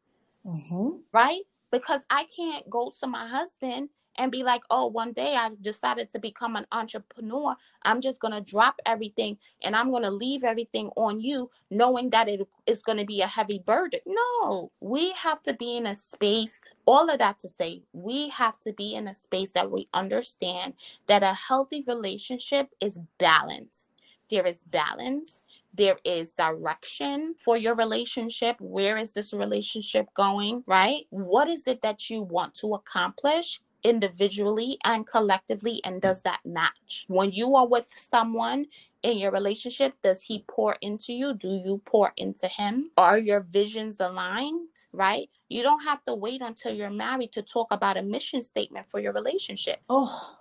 [0.46, 0.98] mm-hmm.
[1.12, 1.42] right?
[1.72, 6.10] Because I can't go to my husband and be like, oh, one day I've decided
[6.12, 7.56] to become an entrepreneur.
[7.84, 12.10] I'm just going to drop everything and I'm going to leave everything on you, knowing
[12.12, 14.00] that it is going to be a heavy burden.
[14.06, 18.60] No, we have to be in a space, all of that to say, we have
[18.60, 20.74] to be in a space that we understand
[21.08, 23.90] that a healthy relationship is balanced.
[24.30, 25.44] There is balance
[25.78, 28.60] there is direction for your relationship.
[28.60, 30.64] Where is this relationship going?
[30.66, 31.06] Right?
[31.12, 33.62] What is it that you want to accomplish?
[33.84, 38.66] Individually and collectively and does that match when you are with someone
[39.04, 43.42] in your relationship does he pour into you do you pour into him are your
[43.42, 48.02] visions aligned right you don't have to wait until you're married to talk about a
[48.02, 50.34] mission statement for your relationship oh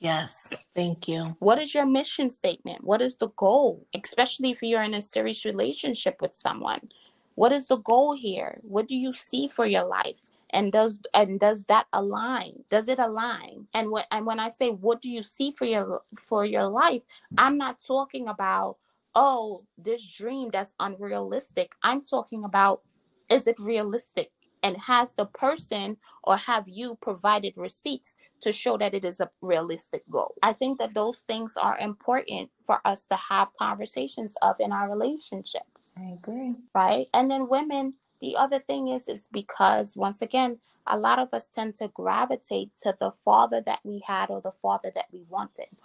[0.00, 1.34] Yes, thank you.
[1.38, 2.84] What is your mission statement?
[2.84, 3.86] What is the goal?
[3.94, 6.90] Especially if you're in a serious relationship with someone.
[7.36, 8.60] What is the goal here?
[8.62, 10.20] What do you see for your life?
[10.54, 12.64] And does and does that align?
[12.70, 13.66] Does it align?
[13.74, 17.02] And when and when i say what do you see for your for your life?
[17.36, 18.76] I'm not talking about
[19.14, 21.72] oh this dream that's unrealistic.
[21.82, 22.82] I'm talking about
[23.28, 24.30] is it realistic?
[24.62, 29.30] And has the person or have you provided receipts to show that it is a
[29.42, 30.34] realistic goal?
[30.42, 34.88] I think that those things are important for us to have conversations of in our
[34.88, 35.92] relationships.
[35.98, 36.54] I agree.
[36.74, 37.08] Right?
[37.12, 37.94] And then women
[38.24, 42.70] the other thing is, is because once again, a lot of us tend to gravitate
[42.82, 45.66] to the father that we had or the father that we wanted.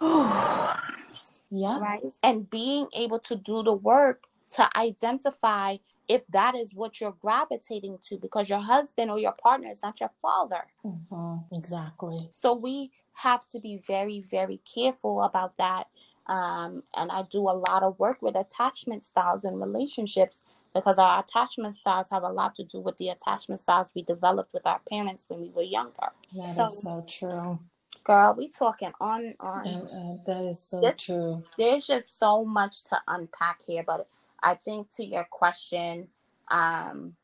[1.50, 1.78] yeah.
[1.78, 2.00] Right.
[2.22, 4.24] And being able to do the work
[4.56, 5.76] to identify
[6.08, 10.00] if that is what you're gravitating to because your husband or your partner is not
[10.00, 10.62] your father.
[10.84, 11.54] Mm-hmm.
[11.54, 12.28] Exactly.
[12.30, 15.88] So we have to be very, very careful about that.
[16.26, 20.40] Um, and I do a lot of work with attachment styles and relationships
[20.74, 24.52] because our attachment styles have a lot to do with the attachment styles we developed
[24.52, 26.10] with our parents when we were younger.
[26.34, 27.58] That so, is so true.
[28.04, 29.66] Girl, we talking on and on.
[29.66, 31.44] And, uh, that is so there's, true.
[31.58, 34.06] There's just so much to unpack here, but
[34.42, 36.08] I think to your question,
[36.50, 37.14] um,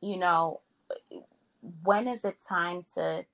[0.00, 0.60] you know,
[1.82, 3.24] when is it time to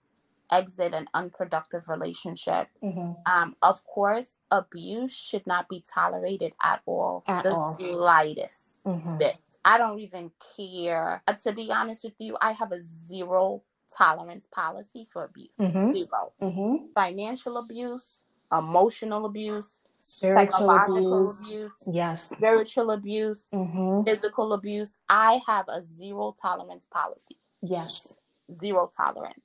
[0.51, 2.68] exit an unproductive relationship?
[2.83, 3.12] Mm-hmm.
[3.27, 7.25] Um, of course, abuse should not be tolerated at all.
[7.27, 7.77] At the all.
[7.79, 9.18] slightest mm-hmm.
[9.18, 9.52] bit.
[9.65, 11.23] I don't even care.
[11.27, 13.63] Uh, to be honest with you, I have a zero
[13.97, 15.51] tolerance policy for abuse.
[15.61, 15.93] Mm-hmm.
[15.93, 16.09] 0
[16.41, 16.87] mm-hmm.
[16.95, 24.03] Financial abuse, emotional abuse, spiritual abuse, abuse, yes, spiritual abuse, mm-hmm.
[24.05, 24.99] physical abuse.
[25.09, 27.37] I have a zero tolerance policy.
[27.61, 28.19] Yes,
[28.61, 29.41] zero tolerance.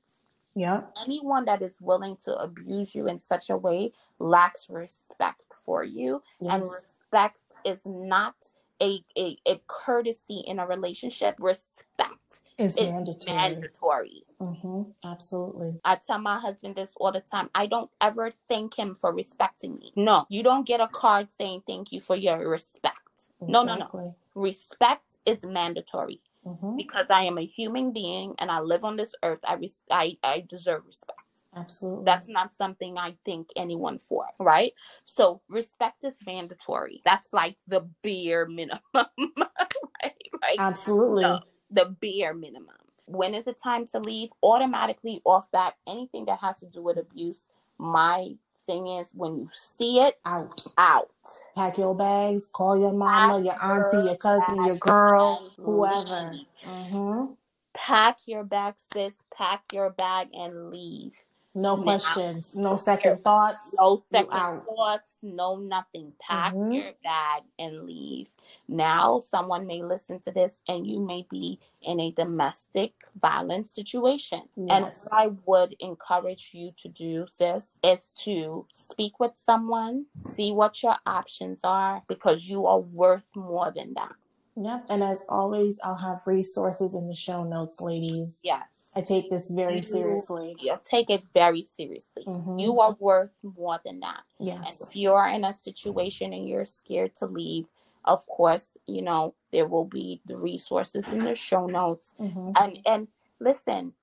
[0.56, 0.82] Yeah.
[1.06, 6.24] Anyone that is willing to abuse you in such a way lacks respect for you,
[6.40, 6.54] yes.
[6.54, 8.34] and respect is not
[8.82, 11.36] a, a, a courtesy in a relationship.
[11.40, 13.36] Respect is mandatory.
[13.36, 14.24] mandatory.
[14.42, 14.82] Mm-hmm.
[15.06, 15.76] Absolutely.
[15.84, 17.50] I tell my husband this all the time.
[17.56, 19.94] I don't ever thank him for respecting me.
[19.96, 22.96] No, you don't get a card saying thank you for your respect.
[23.42, 23.48] Exactly.
[23.52, 24.16] No, no, no.
[24.36, 26.22] Respect is mandatory.
[26.46, 26.78] Mm-hmm.
[26.78, 30.18] Because I am a human being and I live on this earth, I, res- I,
[30.24, 31.17] I deserve respect.
[31.58, 32.06] Absolutely.
[32.06, 34.74] That's not something I think anyone for, right?
[35.06, 37.02] So respect is mandatory.
[37.06, 40.30] That's like the bare minimum, right?
[40.42, 41.24] Like, Absolutely.
[41.24, 41.42] The,
[41.72, 42.76] the bare minimum.
[43.06, 44.30] When is it time to leave?
[44.44, 47.48] Automatically off back, anything that has to do with abuse,
[47.78, 48.34] my
[48.68, 50.64] thing is when you see it, out.
[50.78, 51.10] Out.
[51.56, 56.34] Pack your bags, call your mama, your auntie, your cousin, your girl, whoever.
[56.66, 57.34] Mm-hmm.
[57.74, 59.14] Pack your bag, sis.
[59.36, 61.14] Pack your bag and leave.
[61.58, 63.74] No questions, no second thoughts.
[63.80, 66.14] No second thoughts, no nothing.
[66.22, 66.72] Pack mm-hmm.
[66.72, 68.28] your bag and leave.
[68.68, 74.44] Now, someone may listen to this and you may be in a domestic violence situation.
[74.56, 74.70] Yes.
[74.70, 80.52] And what I would encourage you to do, sis, is to speak with someone, see
[80.52, 84.14] what your options are, because you are worth more than that.
[84.58, 84.86] Yep.
[84.90, 88.42] And as always, I'll have resources in the show notes, ladies.
[88.44, 88.68] Yes.
[88.98, 90.56] I take this very seriously.
[90.60, 92.24] Yeah, take it very seriously.
[92.26, 92.58] Mm-hmm.
[92.58, 94.22] You are worth more than that.
[94.40, 94.58] Yes.
[94.58, 97.68] And if you're in a situation and you're scared to leave,
[98.06, 102.16] of course, you know, there will be the resources in the show notes.
[102.20, 102.52] Mm-hmm.
[102.60, 103.08] And and
[103.40, 103.94] listen,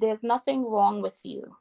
[0.00, 1.56] there's nothing wrong with you.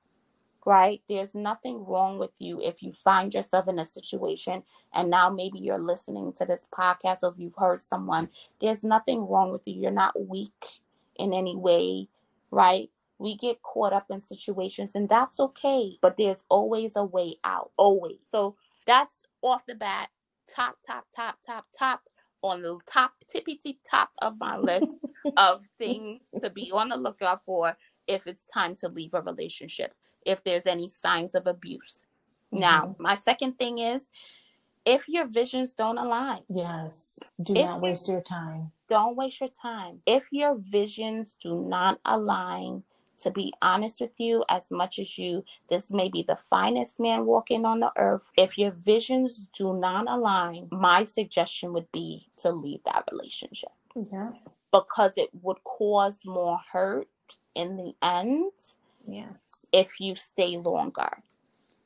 [0.65, 1.01] Right?
[1.07, 4.63] There's nothing wrong with you if you find yourself in a situation
[4.93, 8.29] and now maybe you're listening to this podcast or if you've heard someone,
[8.61, 9.81] there's nothing wrong with you.
[9.81, 10.79] You're not weak
[11.17, 12.07] in any way
[12.53, 12.89] right?
[13.19, 17.71] We get caught up in situations and that's okay, but there's always a way out,
[17.77, 18.19] always.
[18.31, 20.09] So that's off the bat,
[20.53, 22.01] top, top, top, top, top
[22.41, 24.93] on the top, tippy tip top of my list
[25.37, 27.75] of things to be on the lookout for
[28.07, 29.93] if it's time to leave a relationship,
[30.25, 32.05] if there's any signs of abuse.
[32.53, 32.61] Mm-hmm.
[32.61, 34.11] Now, my second thing is
[34.85, 36.41] if your visions don't align.
[36.49, 37.31] Yes.
[37.41, 38.71] Do if not waste your time.
[38.89, 40.01] Don't waste your time.
[40.05, 42.83] If your visions do not align,
[43.19, 47.25] to be honest with you, as much as you, this may be the finest man
[47.25, 48.29] walking on the earth.
[48.37, 53.71] If your visions do not align, my suggestion would be to leave that relationship.
[53.95, 54.31] Yeah.
[54.71, 57.07] Because it would cause more hurt
[57.55, 58.51] in the end.
[59.07, 59.65] Yes.
[59.71, 61.23] If you stay longer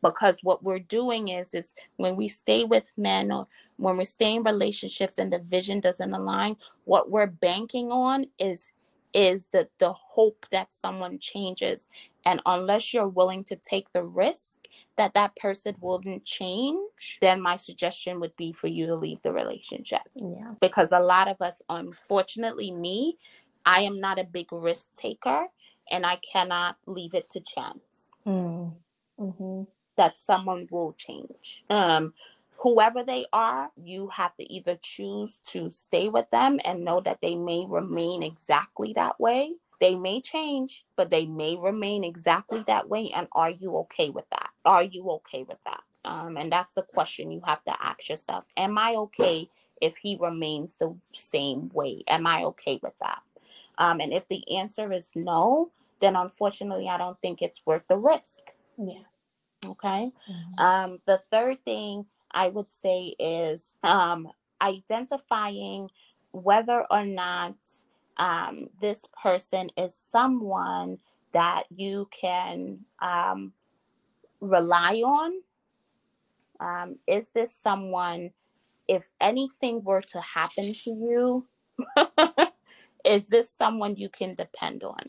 [0.04, 4.36] because what we're doing is is when we stay with men or when we stay
[4.36, 8.72] in relationships and the vision doesn't align what we're banking on is
[9.14, 11.90] is the the hope that someone changes.
[12.26, 14.60] And unless you're willing to take the risk
[14.98, 19.32] that that person wouldn't change then my suggestion would be for you to leave the
[19.32, 20.02] relationship.
[20.16, 20.54] Yeah.
[20.60, 23.18] Because a lot of us unfortunately me
[23.66, 25.48] i am not a big risk taker
[25.90, 28.12] and i cannot leave it to chance.
[28.26, 28.74] Mm.
[29.20, 29.64] mm-hmm
[29.98, 31.64] that someone will change.
[31.70, 32.14] Um,
[32.58, 37.20] whoever they are, you have to either choose to stay with them and know that
[37.22, 39.54] they may remain exactly that way.
[39.80, 43.12] They may change, but they may remain exactly that way.
[43.16, 44.50] And are you okay with that?
[44.66, 45.82] Are you okay with that?
[46.04, 48.46] Um, and that's the question you have to ask yourself.
[48.56, 49.50] Am I okay
[49.82, 52.04] if he remains the same way?
[52.08, 53.22] Am I okay with that?
[53.78, 57.98] Um, and if the answer is no, then unfortunately, I don't think it's worth the
[57.98, 58.42] risk.
[58.78, 59.04] Yeah.
[59.66, 60.12] Okay.
[60.30, 60.64] Mm-hmm.
[60.64, 64.28] Um, the third thing I would say is um,
[64.62, 65.90] identifying
[66.32, 67.56] whether or not
[68.18, 70.98] um, this person is someone
[71.34, 73.54] that you can um,
[74.40, 75.34] rely on.
[76.60, 78.32] Um, is this someone,
[78.88, 81.48] if anything were to happen to you,
[83.06, 85.02] is this someone you can depend on?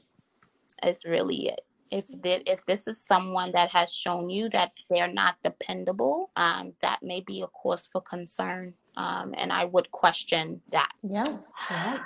[0.85, 1.63] Is really it.
[1.91, 6.73] If this, if this is someone that has shown you that they're not dependable, um,
[6.83, 8.75] that may be a cause for concern.
[8.97, 10.93] Um, and I would question that.
[11.03, 11.39] Yeah.
[11.71, 11.99] Yeah.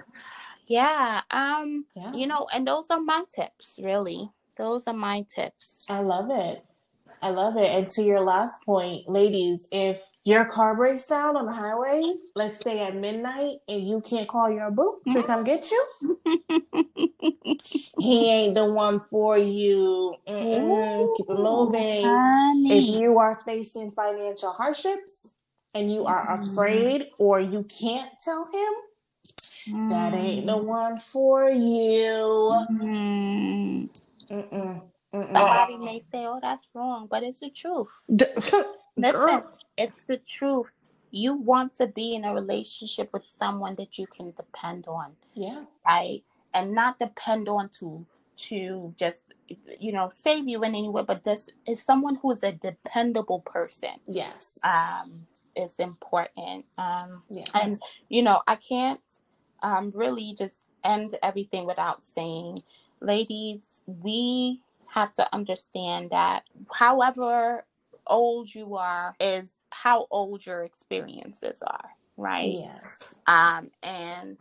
[0.66, 1.20] Yeah.
[1.30, 2.12] Um, yeah.
[2.12, 4.30] You know, and those are my tips, really.
[4.57, 5.87] Those are my tips.
[5.89, 6.64] I love it.
[7.22, 7.68] I love it.
[7.68, 12.62] And to your last point, ladies, if your car breaks down on the highway, let's
[12.62, 15.26] say at midnight, and you can't call your boo to mm-hmm.
[15.26, 16.18] come get you,
[17.98, 20.16] he ain't the one for you.
[20.28, 22.04] Ooh, Keep it moving.
[22.04, 22.90] Honey.
[22.90, 25.28] If you are facing financial hardships
[25.74, 26.50] and you are mm-hmm.
[26.50, 29.90] afraid or you can't tell him, mm.
[29.90, 30.64] that ain't the mm.
[30.64, 32.66] one for you.
[32.70, 33.88] Mm.
[35.12, 35.32] Mm-mm.
[35.32, 37.92] Somebody may say, "Oh, that's wrong," but it's the truth.
[38.96, 39.42] Listen,
[39.76, 40.68] it's the truth.
[41.10, 45.12] You want to be in a relationship with someone that you can depend on.
[45.34, 45.64] Yeah.
[45.86, 46.24] Right?
[46.54, 48.06] And not depend on to
[48.36, 49.20] to just
[49.78, 53.40] you know save you in any way, but just is someone who is a dependable
[53.40, 54.00] person.
[54.06, 54.58] Yes.
[54.64, 56.64] Um, is important.
[56.78, 57.50] Um, yes.
[57.54, 59.00] and you know I can't
[59.62, 60.54] um really just
[60.84, 62.62] end everything without saying,
[63.00, 64.60] ladies, we
[64.93, 67.64] have to understand that however
[68.07, 72.53] old you are is how old your experiences are, right?
[72.53, 73.18] Yes.
[73.26, 74.36] Um, and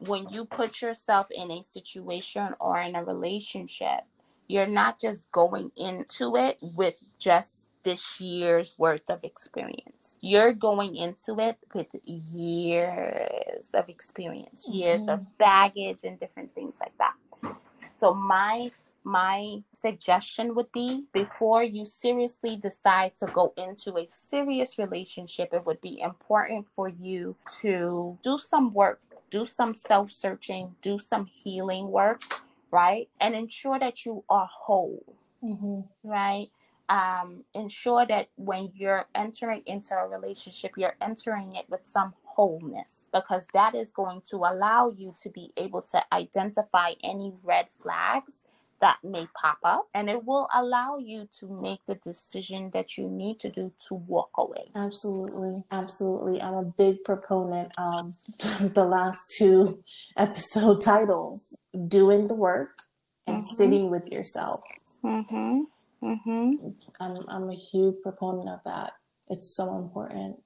[0.00, 4.00] when you put yourself in a situation or in a relationship,
[4.48, 10.18] you're not just going into it with just this year's worth of experience.
[10.20, 15.10] You're going into it with years of experience, years mm-hmm.
[15.10, 17.56] of baggage and different things like that.
[18.00, 18.70] So my
[19.04, 25.64] my suggestion would be before you seriously decide to go into a serious relationship, it
[25.66, 29.00] would be important for you to do some work,
[29.30, 32.22] do some self searching, do some healing work,
[32.70, 33.08] right?
[33.20, 35.04] And ensure that you are whole,
[35.42, 35.80] mm-hmm.
[36.02, 36.48] right?
[36.88, 43.10] Um, ensure that when you're entering into a relationship, you're entering it with some wholeness
[43.12, 48.43] because that is going to allow you to be able to identify any red flags
[48.80, 53.08] that may pop up and it will allow you to make the decision that you
[53.08, 54.70] need to do to walk away.
[54.74, 55.62] Absolutely.
[55.70, 56.40] Absolutely.
[56.42, 58.14] I'm a big proponent of
[58.74, 59.82] the last two
[60.16, 61.54] episode titles
[61.88, 62.82] doing the work
[63.26, 63.56] and mm-hmm.
[63.56, 64.60] sitting with yourself.
[65.02, 65.62] Mm-hmm.
[66.02, 66.68] Mm-hmm.
[67.00, 68.92] I'm, I'm a huge proponent of that.
[69.28, 70.36] It's so important.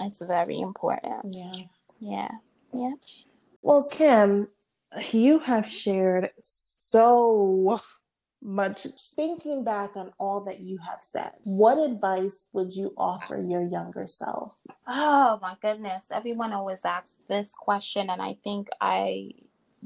[0.00, 1.34] It's very important.
[1.34, 1.52] Yeah.
[2.00, 2.28] Yeah.
[2.72, 2.92] Yeah.
[3.62, 4.48] Well, Kim,
[5.12, 6.30] you have shared
[6.92, 7.80] so
[8.42, 8.86] much
[9.16, 14.06] thinking back on all that you have said what advice would you offer your younger
[14.06, 14.52] self?
[14.86, 19.30] Oh my goodness everyone always asks this question and i think i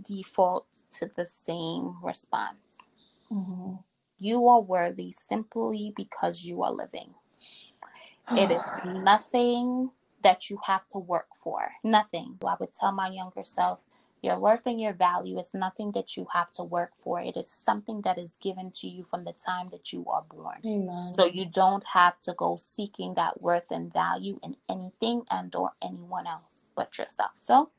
[0.02, 2.78] default to the same response.
[3.32, 3.74] Mm-hmm.
[4.18, 7.12] you are worthy simply because you are living.
[8.30, 9.90] It is nothing
[10.22, 12.38] that you have to work for nothing.
[12.46, 13.80] I would tell my younger self
[14.26, 17.20] your worth and your value is nothing that you have to work for.
[17.20, 20.58] It is something that is given to you from the time that you are born.
[20.66, 21.14] Amen.
[21.14, 25.70] So you don't have to go seeking that worth and value in anything and or
[25.80, 27.30] anyone else but yourself.
[27.46, 27.70] So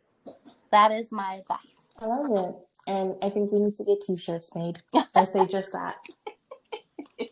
[0.71, 1.91] that is my advice.
[1.99, 2.55] I love it.
[2.87, 4.81] And I think we need to get t-shirts made.
[5.15, 5.97] I say just that.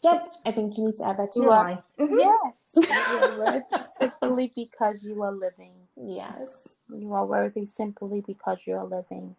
[0.04, 1.80] Yep, I think you need to add that to you your line.
[2.00, 2.18] Mm-hmm.
[2.18, 3.64] Yes,
[4.22, 5.74] simply because you are living.
[5.96, 9.36] Yes, you are worthy simply because you're living.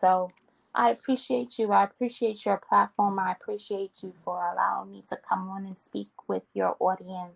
[0.00, 0.32] So
[0.74, 1.72] I appreciate you.
[1.72, 3.18] I appreciate your platform.
[3.18, 7.34] I appreciate you for allowing me to come on and speak with your audience.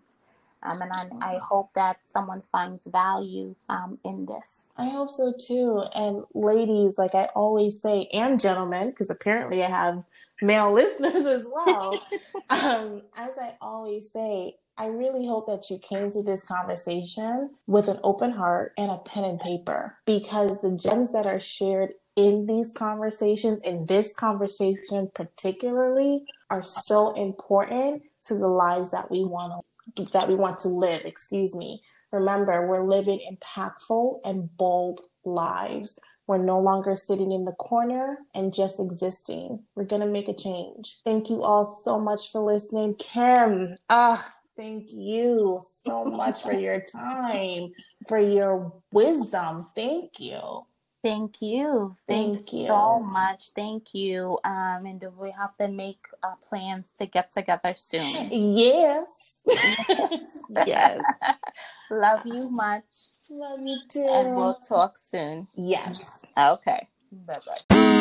[0.63, 4.63] Um, and I, I hope that someone finds value um, in this.
[4.79, 5.85] I hope so too.
[5.95, 10.05] And ladies, like I always say, and gentlemen, because apparently I have
[10.41, 12.01] male listeners as well.
[12.51, 17.89] um, as I always say, I really hope that you came to this conversation with
[17.89, 22.47] an open heart and a pen and paper because the gems that are shared in
[22.47, 29.64] these conversations, in this conversation particularly, are so important to the lives that we want
[29.97, 31.83] to that we want to live, excuse me.
[32.11, 35.99] Remember, we're living impactful and bold lives.
[36.27, 39.62] We're no longer sitting in the corner and just existing.
[39.75, 40.99] We're going to make a change.
[41.05, 42.95] Thank you all so much for listening.
[42.95, 47.73] Kim, ah, thank you so much for your time,
[48.09, 49.69] for your wisdom.
[49.75, 50.67] Thank you.
[51.03, 51.97] Thank you.
[52.09, 53.51] Thank, Thank you so much.
[53.55, 54.39] Thank you.
[54.43, 58.31] Um, and we have to make uh, plans to get together soon.
[58.31, 59.07] Yes.
[60.67, 61.05] yes.
[61.91, 62.85] Love you much.
[63.29, 64.07] Love you too.
[64.09, 65.47] And we'll talk soon.
[65.55, 66.03] Yes.
[66.39, 66.89] Okay.
[67.13, 67.39] Bye
[67.69, 68.01] bye.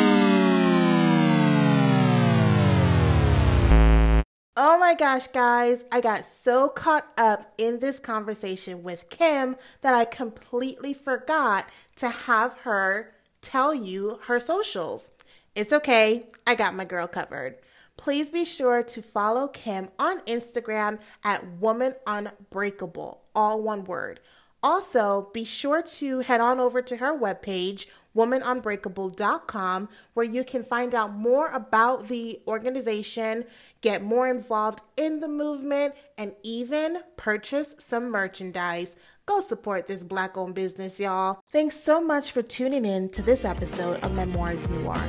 [4.56, 9.96] Oh my gosh, guys, I got so caught up in this conversation with Kim that
[9.96, 15.10] I completely forgot to have her tell you her socials.
[15.56, 17.56] It's okay, I got my girl covered.
[17.96, 24.20] Please be sure to follow Kim on Instagram at Woman Unbreakable, all one word.
[24.62, 27.86] Also, be sure to head on over to her webpage,
[28.16, 33.44] womanunbreakable.com, where you can find out more about the organization,
[33.80, 38.96] get more involved in the movement, and even purchase some merchandise.
[39.26, 41.40] Go support this black owned business, y'all.
[41.50, 45.02] Thanks so much for tuning in to this episode of Memoirs Noir.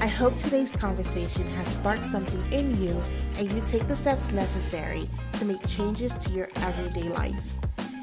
[0.00, 3.02] I hope today's conversation has sparked something in you
[3.38, 7.59] and you take the steps necessary to make changes to your everyday life.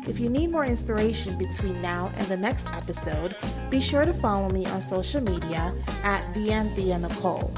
[0.07, 3.35] If you need more inspiration between now and the next episode,
[3.69, 7.53] be sure to follow me on social media at VMVia Nicole.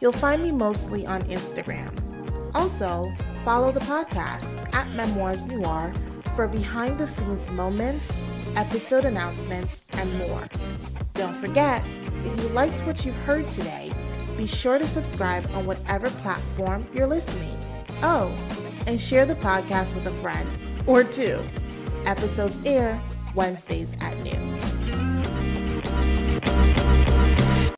[0.00, 1.90] You'll find me mostly on Instagram.
[2.54, 3.10] Also,
[3.42, 5.92] follow the podcast at Memoirs Noir
[6.36, 8.16] for behind the scenes moments,
[8.54, 10.46] episode announcements, and more.
[11.14, 11.82] Don't forget,
[12.22, 13.90] if you liked what you've heard today,
[14.36, 17.56] be sure to subscribe on whatever platform you're listening.
[18.02, 18.30] Oh,
[18.86, 20.48] and share the podcast with a friend
[20.86, 21.42] or two.
[22.06, 23.00] Episodes air
[23.34, 24.58] Wednesdays at noon.